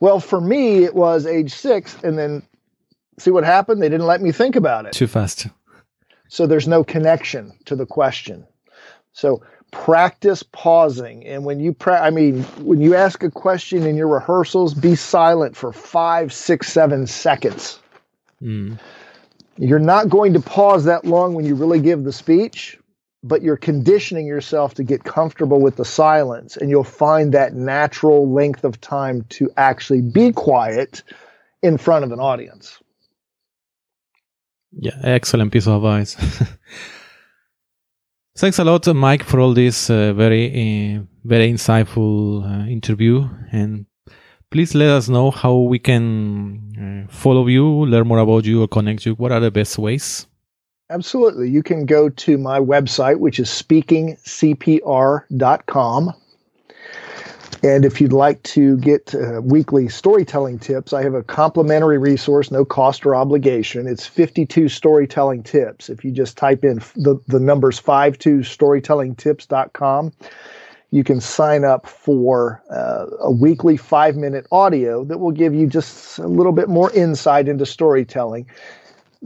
Well, 0.01 0.21
for 0.21 0.41
me, 0.41 0.85
it 0.85 0.95
was 0.95 1.27
age 1.27 1.53
six, 1.53 1.97
and 2.03 2.19
then 2.19 2.43
see 3.19 3.31
what 3.31 3.45
happened? 3.45 3.83
They 3.83 3.89
didn't 3.89 4.07
let 4.07 4.21
me 4.21 4.33
think 4.33 4.57
about 4.57 4.87
it. 4.87 4.93
Too 4.93 5.07
fast. 5.07 5.47
So 6.29 6.47
there's 6.47 6.69
no 6.69 6.85
connection 6.85 7.53
to 7.67 7.77
the 7.77 7.87
question. 7.87 8.47
So 9.13 9.43
practice 9.71 10.43
pausing. 10.43 11.27
And 11.27 11.45
when 11.45 11.61
you, 11.61 11.73
pra- 11.73 12.03
I 12.03 12.11
mean, 12.11 12.43
when 12.59 12.81
you 12.81 12.95
ask 12.95 13.23
a 13.23 13.31
question 13.31 13.85
in 13.85 13.97
your 13.97 14.09
rehearsals, 14.09 14.75
be 14.75 14.95
silent 14.95 15.57
for 15.57 15.73
five, 15.73 16.33
six, 16.33 16.73
seven 16.73 17.07
seconds. 17.07 17.79
Mm. 18.43 18.79
You're 19.59 19.79
not 19.79 20.09
going 20.09 20.33
to 20.35 20.41
pause 20.41 20.85
that 20.85 21.05
long 21.05 21.35
when 21.35 21.47
you 21.47 21.55
really 21.55 21.81
give 21.81 22.05
the 22.05 22.13
speech, 22.13 22.79
but 23.27 23.43
you're 23.43 23.57
conditioning 23.57 24.27
yourself 24.27 24.75
to 24.75 24.85
get 24.85 25.05
comfortable 25.05 25.61
with 25.61 25.77
the 25.77 25.85
silence. 25.85 26.57
And 26.57 26.71
you'll 26.71 26.85
find 26.85 27.33
that 27.35 27.55
natural 27.55 28.33
length 28.33 28.65
of 28.65 28.81
time 28.81 29.25
to 29.31 29.51
actually 29.57 30.03
be 30.03 30.33
quiet 30.33 31.03
in 31.62 31.79
front 31.79 32.05
of 32.05 32.12
an 32.12 32.21
audience. 32.21 32.79
Yeah, 34.73 34.99
excellent 35.03 35.53
piece 35.53 35.67
of 35.67 35.75
advice. 35.75 36.17
Thanks 38.37 38.59
a 38.59 38.65
lot, 38.65 38.87
Mike, 38.95 39.23
for 39.25 39.41
all 39.41 39.55
this 39.55 39.89
uh, 39.89 40.12
very, 40.12 40.49
uh, 40.49 41.01
very 41.25 41.51
insightful 41.51 42.45
uh, 42.45 42.67
interview. 42.69 43.27
And 43.51 43.87
please 44.51 44.75
let 44.75 44.91
us 44.91 45.09
know 45.09 45.31
how 45.31 45.55
we 45.57 45.79
can 45.79 47.07
uh, 47.09 47.12
follow 47.12 47.47
you, 47.47 47.87
learn 47.87 48.07
more 48.07 48.19
about 48.19 48.45
you, 48.45 48.62
or 48.62 48.69
connect 48.69 49.07
you. 49.07 49.15
What 49.15 49.33
are 49.33 49.41
the 49.41 49.51
best 49.51 49.79
ways? 49.79 50.27
Absolutely. 50.88 51.51
You 51.51 51.64
can 51.64 51.85
go 51.85 52.09
to 52.09 52.38
my 52.38 52.61
website, 52.61 53.18
which 53.18 53.40
is 53.40 53.49
speakingcpr.com. 53.49 56.12
And 57.62 57.85
if 57.85 58.01
you'd 58.01 58.12
like 58.12 58.40
to 58.44 58.77
get 58.77 59.12
uh, 59.12 59.40
weekly 59.42 59.88
storytelling 59.88 60.61
tips, 60.61 60.92
I 60.92 61.03
have 61.03 61.14
a 61.14 61.25
complimentary 61.25 61.99
resource, 61.99 62.53
no 62.53 62.64
cost 62.64 63.05
or 63.05 63.16
obligation. 63.16 63.88
It's 63.88 64.07
52 64.07 64.68
storytelling 64.68 65.42
tips. 65.42 65.88
If 65.88 66.05
you 66.05 66.12
just 66.12 66.37
type 66.37 66.64
in 66.64 66.77
the, 66.94 67.20
the 67.27 67.40
numbers 67.40 67.81
52storytellingtips.com, 67.81 70.12
you 70.92 71.03
can 71.03 71.20
sign 71.20 71.64
up 71.64 71.88
for 71.88 72.62
uh, 72.70 73.07
a 73.20 73.33
weekly 73.33 73.77
five 73.77 74.14
minute 74.14 74.46
audio 74.53 75.03
that 75.05 75.18
will 75.18 75.33
give 75.33 75.53
you 75.53 75.66
just 75.66 76.20
a 76.20 76.29
little 76.29 76.53
bit 76.53 76.68
more 76.68 76.92
insight 76.92 77.49
into 77.49 77.66
storytelling. 77.66 78.46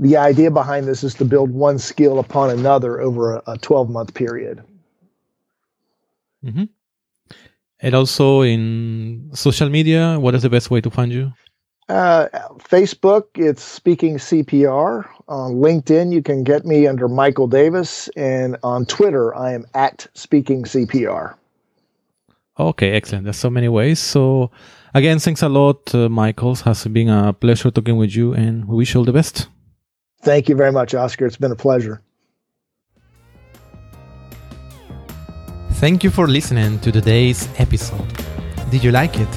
The 0.01 0.17
idea 0.17 0.51
behind 0.51 0.87
this 0.87 1.05
is 1.05 1.15
to 1.17 1.27
build 1.27 1.51
one 1.51 1.79
skill 1.79 2.19
upon 2.19 2.49
another 2.49 3.01
over 3.01 3.43
a 3.47 3.59
12 3.59 3.91
month 3.91 4.15
period. 4.15 4.63
Mm-hmm. 6.43 6.65
And 7.81 7.95
also 7.95 8.41
in 8.41 9.31
social 9.35 9.69
media, 9.69 10.19
what 10.19 10.35
is 10.35 10.43
the 10.43 10.49
best 10.49 10.71
way 10.71 10.81
to 10.81 10.91
find 10.91 11.13
you? 11.13 11.33
Uh, 11.91 12.29
Facebook, 12.59 13.25
it's 13.35 13.63
Speaking 13.63 14.17
CPR. 14.17 15.07
On 15.29 15.53
LinkedIn, 15.57 16.13
you 16.13 16.23
can 16.23 16.45
get 16.45 16.65
me 16.65 16.87
under 16.87 17.07
Michael 17.07 17.47
Davis. 17.47 18.09
And 18.17 18.57
on 18.63 18.87
Twitter, 18.87 19.35
I 19.35 19.53
am 19.53 19.67
at 19.75 20.07
Speaking 20.15 20.65
CPR. 20.65 21.35
Okay, 22.59 22.93
excellent. 22.93 23.25
There's 23.25 23.37
so 23.37 23.51
many 23.51 23.69
ways. 23.69 23.99
So, 23.99 24.51
again, 24.95 25.19
thanks 25.19 25.43
a 25.43 25.49
lot, 25.49 25.95
uh, 25.95 26.09
Michael. 26.09 26.53
It 26.53 26.61
has 26.61 26.87
been 26.87 27.11
a 27.11 27.35
pleasure 27.35 27.71
talking 27.71 27.97
with 27.97 28.17
you, 28.17 28.33
and 28.33 28.67
we 28.67 28.77
wish 28.77 28.95
you 28.95 29.01
all 29.01 29.05
the 29.05 29.13
best. 29.13 29.49
Thank 30.23 30.49
you 30.49 30.57
very 30.57 30.73
much, 30.73 30.95
Oscar. 30.95 31.27
It's 31.27 31.37
been 31.37 31.53
a 31.53 31.57
pleasure. 31.57 32.01
Thank 35.75 36.03
you 36.05 36.11
for 36.11 36.27
listening 36.29 36.79
to 36.81 36.93
today's 36.93 37.49
episode. 37.59 38.07
Did 38.71 38.85
you 38.85 38.93
like 38.93 39.19
it? 39.19 39.29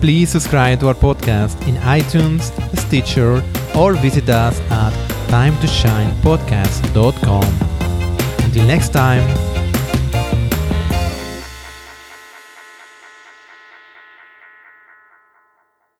Please 0.00 0.30
subscribe 0.30 0.78
to 0.80 0.88
our 0.88 0.94
podcast 0.94 1.60
in 1.66 1.74
iTunes, 1.76 2.52
Stitcher, 2.78 3.42
or 3.76 3.94
visit 3.94 4.28
us 4.28 4.60
at 4.70 4.92
timetoshinepodcast.com. 5.28 7.44
Until 8.44 8.66
next 8.66 8.92
time, 8.92 9.53